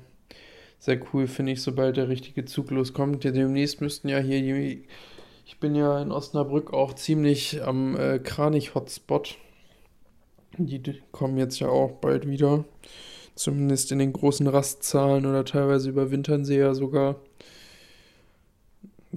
sehr 0.79 1.01
cool, 1.13 1.27
finde 1.27 1.53
ich, 1.53 1.63
sobald 1.63 1.97
der 1.97 2.09
richtige 2.09 2.45
Zug 2.45 2.71
loskommt. 2.71 3.25
Demnächst 3.25 3.81
müssten 3.81 4.09
ja 4.09 4.19
hier. 4.19 4.79
Ich 5.45 5.59
bin 5.61 5.75
ja 5.75 6.01
in 6.01 6.13
Osnabrück 6.13 6.73
auch 6.73 6.95
ziemlich 6.95 7.63
am 7.63 7.97
äh, 7.97 8.19
Kranich-Hotspot. 8.19 9.37
Die 10.59 10.81
kommen 11.13 11.39
jetzt 11.39 11.59
ja 11.59 11.69
auch 11.69 11.93
bald 11.93 12.29
wieder. 12.29 12.65
Zumindest 13.35 13.93
in 13.93 13.99
den 13.99 14.13
großen 14.13 14.47
Rastzahlen 14.47 15.27
oder 15.27 15.45
teilweise 15.45 15.91
überwintern 15.91 16.45
sie 16.45 16.57
ja 16.57 16.73
sogar. 16.73 17.17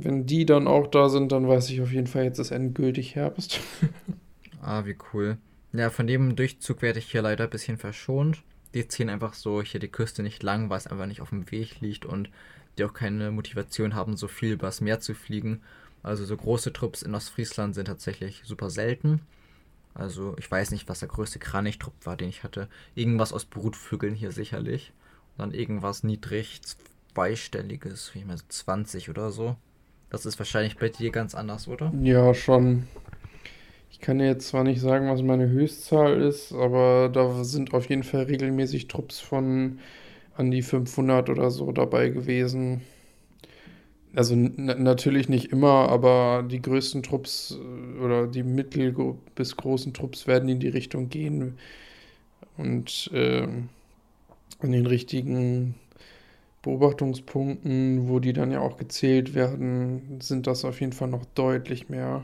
Wenn 0.01 0.25
die 0.25 0.45
dann 0.45 0.67
auch 0.67 0.87
da 0.87 1.09
sind, 1.09 1.31
dann 1.31 1.47
weiß 1.47 1.69
ich 1.69 1.81
auf 1.81 1.91
jeden 1.91 2.07
Fall, 2.07 2.23
jetzt 2.23 2.39
ist 2.39 2.51
endgültig 2.51 3.15
Herbst. 3.15 3.59
ah, 4.61 4.85
wie 4.85 4.95
cool. 5.13 5.37
Ja, 5.73 5.89
von 5.89 6.07
dem 6.07 6.35
Durchzug 6.35 6.81
werde 6.81 6.99
ich 6.99 7.11
hier 7.11 7.21
leider 7.21 7.43
ein 7.43 7.49
bisschen 7.49 7.77
verschont. 7.77 8.41
Die 8.73 8.87
ziehen 8.87 9.09
einfach 9.09 9.33
so 9.33 9.61
hier 9.61 9.79
die 9.79 9.89
Küste 9.89 10.23
nicht 10.23 10.41
lang, 10.41 10.69
weil 10.69 10.77
es 10.77 10.87
einfach 10.87 11.05
nicht 11.05 11.21
auf 11.21 11.29
dem 11.29 11.51
Weg 11.51 11.81
liegt 11.81 12.05
und 12.05 12.29
die 12.77 12.85
auch 12.85 12.93
keine 12.93 13.31
Motivation 13.31 13.93
haben, 13.93 14.15
so 14.15 14.27
viel 14.27 14.53
übers 14.53 14.79
Meer 14.79 15.01
zu 15.01 15.13
fliegen. 15.13 15.61
Also 16.01 16.23
so 16.23 16.37
große 16.37 16.71
Trupps 16.71 17.01
in 17.01 17.13
Ostfriesland 17.13 17.75
sind 17.75 17.85
tatsächlich 17.85 18.43
super 18.45 18.69
selten. 18.69 19.19
Also 19.93 20.35
ich 20.37 20.49
weiß 20.49 20.71
nicht, 20.71 20.87
was 20.87 20.99
der 20.99 21.09
größte 21.09 21.39
Kranichtrupp 21.39 22.05
war, 22.05 22.15
den 22.15 22.29
ich 22.29 22.43
hatte. 22.43 22.69
Irgendwas 22.95 23.33
aus 23.33 23.43
Brutvögeln 23.43 24.15
hier 24.15 24.31
sicherlich. 24.31 24.93
Und 25.35 25.39
dann 25.39 25.51
irgendwas 25.51 26.03
niedrig 26.03 26.61
zweistelliges, 27.13 28.13
wie 28.13 28.19
ich 28.19 28.25
meine 28.25 28.39
20 28.47 29.09
oder 29.09 29.31
so. 29.31 29.57
Das 30.09 30.25
ist 30.25 30.39
wahrscheinlich 30.39 30.77
bei 30.77 30.89
dir 30.89 31.11
ganz 31.11 31.35
anders, 31.35 31.67
oder? 31.67 31.93
Ja, 32.01 32.33
schon. 32.33 32.87
Ich 33.91 33.99
kann 33.99 34.19
dir 34.19 34.27
jetzt 34.27 34.47
zwar 34.47 34.63
nicht 34.63 34.81
sagen, 34.81 35.09
was 35.09 35.21
meine 35.21 35.49
Höchstzahl 35.49 36.21
ist, 36.21 36.53
aber 36.53 37.09
da 37.13 37.43
sind 37.43 37.73
auf 37.73 37.89
jeden 37.89 38.03
Fall 38.03 38.23
regelmäßig 38.23 38.87
Trupps 38.87 39.19
von 39.19 39.79
an 40.37 40.51
die 40.51 40.61
500 40.61 41.29
oder 41.29 41.51
so 41.51 41.71
dabei 41.71 42.09
gewesen. 42.09 42.81
Also 44.15 44.35
natürlich 44.35 45.29
nicht 45.29 45.51
immer, 45.51 45.89
aber 45.89 46.43
die 46.49 46.61
größten 46.61 47.03
Trupps 47.03 47.55
äh, 47.59 47.99
oder 47.99 48.25
die 48.27 48.43
mittel- 48.43 48.93
bis 49.35 49.55
großen 49.55 49.93
Trupps 49.93 50.25
werden 50.25 50.49
in 50.49 50.59
die 50.59 50.67
Richtung 50.69 51.09
gehen 51.09 51.57
und 52.57 53.09
äh, 53.13 53.43
an 53.43 54.71
den 54.71 54.85
richtigen 54.85 55.75
Beobachtungspunkten, 56.61 58.09
wo 58.09 58.19
die 58.19 58.33
dann 58.33 58.51
ja 58.51 58.59
auch 58.59 58.77
gezählt 58.77 59.33
werden, 59.33 60.19
sind 60.21 60.47
das 60.47 60.65
auf 60.65 60.81
jeden 60.81 60.93
Fall 60.93 61.07
noch 61.07 61.25
deutlich 61.35 61.89
mehr. 61.89 62.23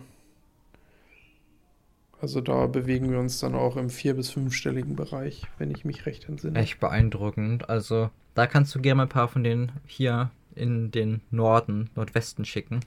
Also 2.22 2.42
da 2.42 2.66
bewegen 2.68 3.12
wir 3.12 3.20
uns 3.20 3.40
dann 3.40 3.56
auch 3.56 3.78
im 3.78 3.90
vier- 3.90 4.16
bis 4.16 4.32
fünfstelligen 4.32 4.96
Bereich, 4.96 5.44
wenn 5.58 5.72
ich 5.72 5.86
mich 5.86 6.06
recht 6.06 6.28
entsinne. 6.28 6.60
Echt 6.60 6.80
beeindruckend. 6.80 7.70
Also 7.70 8.10
da 8.34 8.48
kannst 8.48 8.74
du 8.74 8.82
gerne 8.82 8.96
mal 8.98 9.04
ein 9.04 9.10
paar 9.10 9.28
von 9.28 9.44
denen 9.44 9.72
hier 9.86 10.32
in 10.56 10.92
den 10.92 11.22
Norden, 11.32 11.90
Nordwesten 11.96 12.46
schicken. 12.46 12.80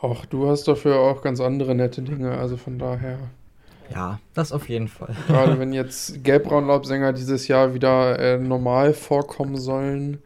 Ach, 0.00 0.26
du 0.26 0.48
hast 0.48 0.68
dafür 0.68 0.98
auch 0.98 1.22
ganz 1.22 1.40
andere 1.40 1.74
nette 1.74 2.02
Dinge, 2.02 2.32
also 2.32 2.56
von 2.56 2.78
daher. 2.78 3.18
Ja, 3.90 4.18
das 4.34 4.52
auf 4.52 4.68
jeden 4.68 4.88
Fall. 4.88 5.14
Gerade 5.26 5.58
wenn 5.58 5.72
jetzt 5.72 6.24
Gelbbraunlaubsänger 6.24 7.12
dieses 7.12 7.48
Jahr 7.48 7.72
wieder 7.74 8.18
äh, 8.18 8.38
normal 8.38 8.94
vorkommen 8.94 9.56
sollen, 9.56 10.18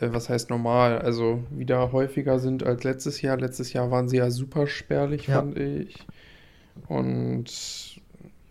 was 0.00 0.28
heißt 0.28 0.50
normal, 0.50 0.98
also 0.98 1.42
wieder 1.50 1.92
häufiger 1.92 2.38
sind 2.38 2.64
als 2.64 2.84
letztes 2.84 3.22
Jahr. 3.22 3.36
Letztes 3.36 3.72
Jahr 3.72 3.90
waren 3.90 4.08
sie 4.08 4.18
ja 4.18 4.30
super 4.30 4.66
spärlich, 4.66 5.26
ja. 5.26 5.36
fand 5.36 5.58
ich. 5.58 5.96
Und 6.88 8.00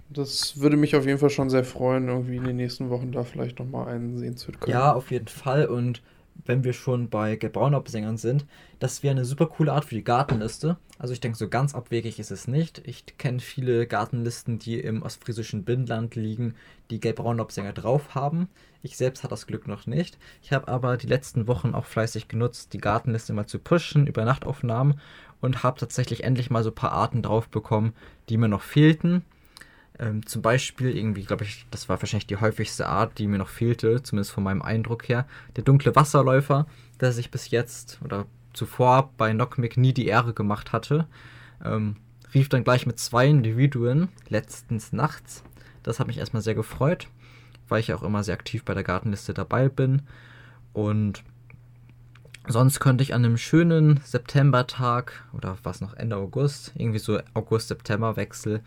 das 0.09 0.59
würde 0.59 0.77
mich 0.77 0.95
auf 0.95 1.05
jeden 1.05 1.19
Fall 1.19 1.29
schon 1.29 1.49
sehr 1.49 1.63
freuen, 1.63 2.07
irgendwie 2.07 2.37
in 2.37 2.43
den 2.43 2.55
nächsten 2.55 2.89
Wochen 2.89 3.11
da 3.11 3.23
vielleicht 3.23 3.59
nochmal 3.59 3.87
einen 3.87 4.17
sehen 4.17 4.37
zu 4.37 4.51
können. 4.51 4.73
Ja, 4.73 4.93
auf 4.93 5.11
jeden 5.11 5.27
Fall. 5.27 5.65
Und 5.65 6.01
wenn 6.45 6.63
wir 6.63 6.73
schon 6.73 7.09
bei 7.09 7.35
Gebraunhauptsängern 7.35 8.17
sind, 8.17 8.45
das 8.79 9.03
wäre 9.03 9.11
eine 9.11 9.25
super 9.25 9.47
coole 9.47 9.73
Art 9.73 9.85
für 9.85 9.95
die 9.95 10.03
Gartenliste. 10.03 10.77
Also 10.99 11.13
ich 11.13 11.19
denke, 11.19 11.37
so 11.37 11.47
ganz 11.47 11.75
abwegig 11.75 12.19
ist 12.19 12.31
es 12.31 12.47
nicht. 12.47 12.81
Ich 12.85 13.05
kenne 13.17 13.39
viele 13.39 13.87
Gartenlisten, 13.87 14.59
die 14.59 14.79
im 14.79 15.03
ostfriesischen 15.03 15.63
Binnenland 15.63 16.15
liegen, 16.15 16.55
die 16.89 16.99
Gelbbraunlaubsänger 16.99 17.73
drauf 17.73 18.15
haben. 18.15 18.49
Ich 18.81 18.97
selbst 18.97 19.23
hatte 19.23 19.31
das 19.31 19.47
Glück 19.47 19.67
noch 19.67 19.85
nicht. 19.87 20.17
Ich 20.41 20.53
habe 20.53 20.67
aber 20.67 20.97
die 20.97 21.07
letzten 21.07 21.47
Wochen 21.47 21.73
auch 21.73 21.85
fleißig 21.85 22.27
genutzt, 22.27 22.73
die 22.73 22.79
Gartenliste 22.79 23.33
mal 23.33 23.47
zu 23.47 23.59
pushen 23.59 24.07
über 24.07 24.25
Nachtaufnahmen 24.25 24.99
und 25.41 25.63
habe 25.63 25.79
tatsächlich 25.79 26.23
endlich 26.23 26.49
mal 26.49 26.63
so 26.63 26.69
ein 26.69 26.75
paar 26.75 26.91
Arten 26.91 27.21
drauf 27.21 27.49
bekommen, 27.49 27.93
die 28.29 28.37
mir 28.37 28.47
noch 28.47 28.61
fehlten. 28.61 29.23
Ähm, 29.99 30.25
zum 30.25 30.41
Beispiel, 30.41 30.95
irgendwie, 30.95 31.23
glaube 31.23 31.43
ich, 31.43 31.65
das 31.71 31.89
war 31.89 31.99
wahrscheinlich 32.01 32.27
die 32.27 32.37
häufigste 32.37 32.87
Art, 32.87 33.17
die 33.17 33.27
mir 33.27 33.39
noch 33.39 33.49
fehlte, 33.49 34.03
zumindest 34.03 34.31
von 34.31 34.43
meinem 34.43 34.61
Eindruck 34.61 35.09
her. 35.09 35.25
Der 35.55 35.63
dunkle 35.63 35.95
Wasserläufer, 35.95 36.67
der 36.99 37.11
sich 37.11 37.31
bis 37.31 37.49
jetzt 37.49 37.99
oder 38.03 38.25
zuvor 38.53 39.11
bei 39.17 39.31
Knockmick 39.31 39.77
nie 39.77 39.93
die 39.93 40.07
Ehre 40.07 40.33
gemacht 40.33 40.71
hatte, 40.71 41.07
ähm, 41.63 41.95
rief 42.33 42.49
dann 42.49 42.63
gleich 42.63 42.85
mit 42.85 42.99
zwei 42.99 43.27
Individuen 43.27 44.09
letztens 44.29 44.93
nachts. 44.93 45.43
Das 45.83 45.99
hat 45.99 46.07
mich 46.07 46.17
erstmal 46.17 46.41
sehr 46.41 46.55
gefreut, 46.55 47.07
weil 47.67 47.79
ich 47.79 47.93
auch 47.93 48.03
immer 48.03 48.23
sehr 48.23 48.35
aktiv 48.35 48.63
bei 48.65 48.73
der 48.73 48.83
Gartenliste 48.83 49.33
dabei 49.33 49.69
bin. 49.69 50.03
Und 50.73 51.23
sonst 52.47 52.79
könnte 52.79 53.03
ich 53.03 53.13
an 53.13 53.25
einem 53.25 53.37
schönen 53.37 53.99
Septembertag 54.03 55.25
oder 55.33 55.57
was 55.63 55.81
noch 55.81 55.95
Ende 55.95 56.17
August, 56.17 56.73
irgendwie 56.75 56.99
so 56.99 57.19
August-September-Wechsel, 57.33 58.61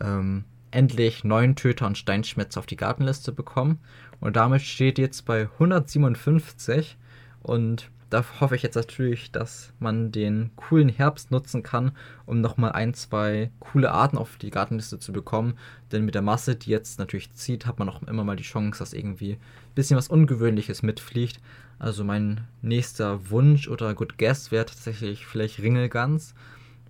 ähm, 0.00 0.44
endlich 0.70 1.24
neun 1.24 1.56
Töter 1.56 1.86
und 1.86 1.98
Steinschmetzer 1.98 2.60
auf 2.60 2.66
die 2.66 2.76
Gartenliste 2.76 3.32
bekommen. 3.32 3.78
Und 4.20 4.36
damit 4.36 4.62
steht 4.62 4.98
jetzt 4.98 5.24
bei 5.24 5.48
157. 5.58 6.96
Und 7.42 7.90
da 8.10 8.24
hoffe 8.40 8.56
ich 8.56 8.62
jetzt 8.62 8.74
natürlich, 8.74 9.30
dass 9.30 9.72
man 9.78 10.10
den 10.10 10.50
coolen 10.56 10.88
Herbst 10.88 11.30
nutzen 11.30 11.62
kann, 11.62 11.92
um 12.26 12.40
nochmal 12.40 12.72
ein, 12.72 12.92
zwei 12.92 13.50
coole 13.60 13.92
Arten 13.92 14.18
auf 14.18 14.36
die 14.36 14.50
Gartenliste 14.50 14.98
zu 14.98 15.12
bekommen. 15.12 15.54
Denn 15.92 16.04
mit 16.04 16.16
der 16.16 16.22
Masse, 16.22 16.56
die 16.56 16.70
jetzt 16.70 16.98
natürlich 16.98 17.32
zieht, 17.32 17.66
hat 17.66 17.78
man 17.78 17.88
auch 17.88 18.02
immer 18.02 18.24
mal 18.24 18.36
die 18.36 18.42
Chance, 18.42 18.80
dass 18.80 18.92
irgendwie 18.92 19.34
ein 19.34 19.74
bisschen 19.74 19.96
was 19.96 20.08
Ungewöhnliches 20.08 20.82
mitfliegt. 20.82 21.40
Also 21.78 22.04
mein 22.04 22.42
nächster 22.62 23.30
Wunsch 23.30 23.68
oder 23.68 23.94
Good 23.94 24.18
Guess 24.18 24.50
wäre 24.50 24.66
tatsächlich 24.66 25.24
vielleicht 25.24 25.62
Ringelgans, 25.62 26.34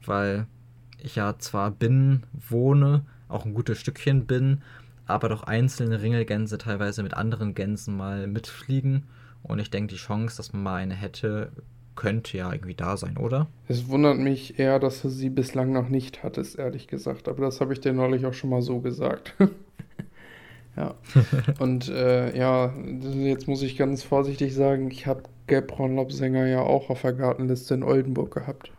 weil 0.04 0.46
ich 0.98 1.16
ja 1.16 1.38
zwar 1.38 1.70
bin, 1.70 2.24
wohne, 2.32 3.04
auch 3.30 3.44
ein 3.44 3.54
gutes 3.54 3.78
Stückchen 3.78 4.26
bin, 4.26 4.62
aber 5.06 5.28
doch 5.28 5.42
einzelne 5.42 6.02
Ringelgänse 6.02 6.58
teilweise 6.58 7.02
mit 7.02 7.14
anderen 7.14 7.54
Gänsen 7.54 7.96
mal 7.96 8.26
mitfliegen. 8.26 9.04
Und 9.42 9.58
ich 9.58 9.70
denke, 9.70 9.94
die 9.94 10.00
Chance, 10.00 10.36
dass 10.36 10.52
man 10.52 10.62
mal 10.62 10.76
eine 10.76 10.94
hätte, 10.94 11.50
könnte 11.96 12.36
ja 12.36 12.52
irgendwie 12.52 12.74
da 12.74 12.96
sein, 12.96 13.16
oder? 13.16 13.48
Es 13.68 13.88
wundert 13.88 14.18
mich 14.18 14.58
eher, 14.58 14.78
dass 14.78 15.02
du 15.02 15.08
sie 15.08 15.30
bislang 15.30 15.72
noch 15.72 15.88
nicht 15.88 16.22
hattest, 16.22 16.58
ehrlich 16.58 16.86
gesagt. 16.86 17.28
Aber 17.28 17.44
das 17.44 17.60
habe 17.60 17.72
ich 17.72 17.80
dir 17.80 17.92
neulich 17.92 18.24
auch 18.26 18.32
schon 18.32 18.50
mal 18.50 18.62
so 18.62 18.80
gesagt. 18.80 19.34
ja. 20.76 20.94
Und 21.58 21.88
äh, 21.88 22.36
ja, 22.36 22.72
jetzt 23.16 23.48
muss 23.48 23.62
ich 23.62 23.76
ganz 23.76 24.02
vorsichtig 24.02 24.54
sagen, 24.54 24.90
ich 24.90 25.06
habe 25.06 25.24
Gelbbraunlaubsänger 25.46 26.46
ja 26.46 26.60
auch 26.60 26.90
auf 26.90 27.02
der 27.02 27.12
Gartenliste 27.12 27.74
in 27.74 27.82
Oldenburg 27.82 28.32
gehabt. 28.32 28.70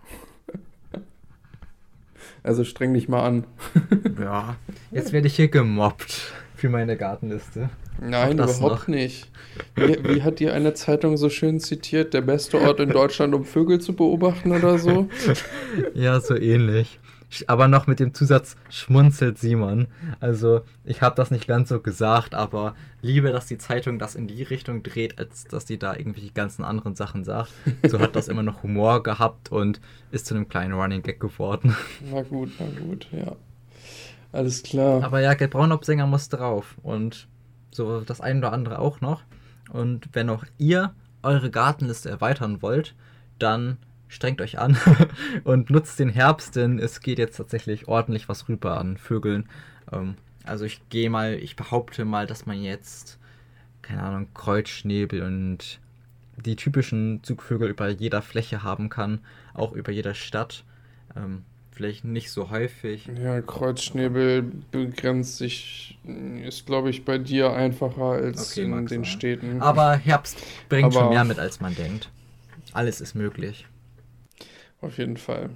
Also 2.44 2.64
streng 2.64 2.94
dich 2.94 3.08
mal 3.08 3.24
an. 3.24 3.44
ja, 4.20 4.56
jetzt 4.92 5.14
werde 5.14 5.28
ich 5.28 5.36
hier 5.36 5.48
gemobbt 5.48 6.34
für 6.56 6.70
meine 6.70 6.98
Gartenliste. 6.98 7.70
Nein, 8.00 8.34
überhaupt 8.34 8.62
noch. 8.62 8.88
nicht. 8.88 9.30
Wie, 9.76 9.98
wie, 10.04 10.24
hat 10.24 10.40
dir 10.40 10.54
eine 10.54 10.74
Zeitung 10.74 11.18
so 11.18 11.30
schön 11.30 11.60
zitiert? 11.60 12.14
Der 12.14 12.22
beste 12.22 12.60
Ort 12.60 12.80
in 12.80 12.90
Deutschland, 12.90 13.36
um 13.36 13.46
Vögel 13.46 13.80
zu 13.80 13.94
beobachten 13.94 14.52
oder 14.52 14.80
so? 14.80 15.08
ja, 15.94 16.20
so 16.20 16.36
ähnlich 16.36 17.00
aber 17.48 17.68
noch 17.68 17.88
mit 17.88 18.00
dem 18.00 18.14
Zusatz 18.14 18.56
schmunzelt 18.70 19.38
Simon. 19.38 19.88
Also 20.20 20.62
ich 20.84 21.02
habe 21.02 21.16
das 21.16 21.32
nicht 21.32 21.48
ganz 21.48 21.70
so 21.70 21.80
gesagt, 21.80 22.36
aber 22.36 22.76
liebe, 23.02 23.32
dass 23.32 23.46
die 23.46 23.58
Zeitung 23.58 24.00
das 24.00 24.16
in 24.16 24.28
die 24.28 24.44
Richtung 24.44 24.84
dreht, 24.84 25.18
als 25.18 25.46
dass 25.46 25.68
sie 25.68 25.78
da 25.78 25.96
irgendwie 25.96 26.22
die 26.22 26.34
ganzen 26.34 26.64
anderen 26.64 26.96
Sachen 26.96 27.24
sagt. 27.24 27.52
So 27.88 28.00
hat 28.00 28.16
das 28.16 28.28
immer 28.28 28.44
noch 28.44 28.64
Humor 28.64 29.04
gehabt 29.04 29.52
und 29.52 29.80
ist 30.12 30.26
zu 30.26 30.36
einem 30.36 30.50
kleinen 30.50 30.74
Running 30.74 31.02
Gag 31.02 31.20
geworden. 31.20 31.76
Na 32.12 32.22
gut, 32.22 32.52
na 32.60 32.68
gut, 32.80 33.08
ja. 33.12 33.36
Alles 34.32 34.64
klar. 34.64 35.04
Aber 35.04 35.20
ja, 35.20 35.34
Gerd 35.34 35.52
Braunopsänger 35.52 36.08
muss 36.08 36.30
drauf 36.30 36.76
und 36.84 37.28
so 37.72 38.02
das 38.02 38.22
eine 38.22 38.40
oder 38.40 38.54
andere 38.54 38.80
auch 38.80 39.02
noch. 39.02 39.24
Und 39.72 40.10
wenn 40.14 40.30
auch 40.30 40.46
ihr 40.58 40.94
eure 41.24 41.50
Gartenliste 41.50 42.10
erweitern 42.10 42.62
wollt, 42.62 42.96
dann 43.40 43.78
strengt 44.12 44.42
euch 44.42 44.60
an 44.60 44.78
und 45.44 45.70
nutzt 45.70 45.98
den 46.00 46.10
Herbst, 46.10 46.56
denn 46.56 46.80
es 46.80 47.00
geht 47.00 47.18
jetzt 47.18 47.38
tatsächlich 47.38 47.88
ordentlich 47.88 48.30
was 48.30 48.48
rüber 48.50 48.78
an 48.78 48.98
Vögeln. 48.98 49.50
Ähm, 49.92 50.16
also 50.44 50.66
ich 50.66 50.82
gehe 50.90 51.10
mal, 51.10 51.36
ich 51.36 51.56
behaupte 51.56 52.04
mal, 52.04 52.28
dass 52.28 52.46
man 52.46 52.62
jetzt, 52.62 53.18
keine 53.82 54.04
Ahnung, 54.04 54.28
Kreuzschnäbel 54.34 55.22
und 55.24 55.80
die 56.36 56.56
typischen 56.56 57.24
Zugvögel 57.24 57.70
über 57.70 57.90
jeder 57.90 58.22
Fläche 58.22 58.64
haben 58.64 58.90
kann, 58.90 59.20
auch 59.54 59.72
über 59.72 59.92
jeder 59.92 60.14
Stadt. 60.14 60.66
Ähm, 61.16 61.44
vielleicht 61.72 62.04
nicht 62.04 62.32
so 62.32 62.50
häufig. 62.50 63.10
Ja, 63.22 63.42
Kreuzschnäbel 63.42 64.44
begrenzt 64.72 65.38
sich, 65.38 65.98
ist 66.46 66.66
glaube 66.66 66.90
ich 66.90 67.06
bei 67.06 67.18
dir 67.18 67.54
einfacher 67.54 68.12
als 68.12 68.52
okay, 68.52 68.64
in 68.64 68.72
den 68.72 68.88
sein. 68.88 69.06
Städten. 69.06 69.62
Aber 69.62 69.96
Herbst 69.96 70.38
bringt 70.68 70.86
Aber 70.86 71.06
schon 71.06 71.10
mehr 71.10 71.24
mit, 71.24 71.40
als 71.40 71.62
man 71.62 71.76
denkt. 71.76 72.10
Alles 72.74 73.00
ist 73.00 73.16
möglich. 73.16 73.68
Auf 74.82 74.98
jeden 74.98 75.18
Fall. 75.18 75.52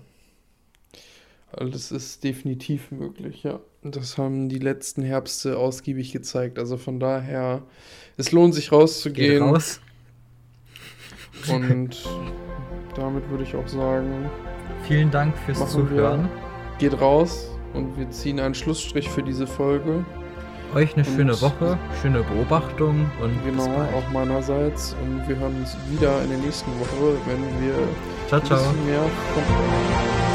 Alles 1.51 1.91
ist 1.91 2.23
definitiv 2.23 2.91
möglich, 2.91 3.43
ja. 3.43 3.59
Das 3.81 4.17
haben 4.17 4.49
die 4.49 4.59
letzten 4.59 5.03
Herbste 5.03 5.57
ausgiebig 5.57 6.11
gezeigt. 6.11 6.59
Also 6.59 6.77
von 6.77 6.99
daher, 6.99 7.61
es 8.17 8.31
lohnt 8.31 8.53
sich 8.53 8.71
rauszugehen. 8.71 9.33
Geht 9.33 9.41
raus. 9.41 9.79
Und 11.49 12.03
damit 12.95 13.29
würde 13.29 13.43
ich 13.43 13.55
auch 13.55 13.67
sagen. 13.67 14.29
Vielen 14.87 15.11
Dank 15.11 15.37
fürs 15.39 15.71
Zuhören. 15.71 16.23
Wir. 16.23 16.89
Geht 16.89 16.99
raus 16.99 17.49
und 17.73 17.97
wir 17.97 18.09
ziehen 18.09 18.39
einen 18.39 18.55
Schlussstrich 18.55 19.09
für 19.09 19.23
diese 19.23 19.47
Folge. 19.47 20.05
Euch 20.73 20.93
eine 20.95 21.05
und 21.07 21.15
schöne 21.15 21.41
Woche, 21.41 21.77
schöne 22.01 22.23
Beobachtung 22.23 23.09
und 23.21 23.45
genau 23.45 23.85
auch 23.95 24.11
meinerseits 24.11 24.95
und 25.03 25.27
wir 25.27 25.37
hören 25.37 25.55
uns 25.57 25.77
wieder 25.89 26.21
in 26.23 26.29
der 26.29 26.39
nächsten 26.39 26.71
Woche, 26.79 27.17
wenn 27.25 27.39
wir 27.63 27.75
ciao, 28.27 28.41
ciao. 28.41 28.59
ein 28.59 28.65
bisschen 28.65 28.85
mehr 28.85 30.34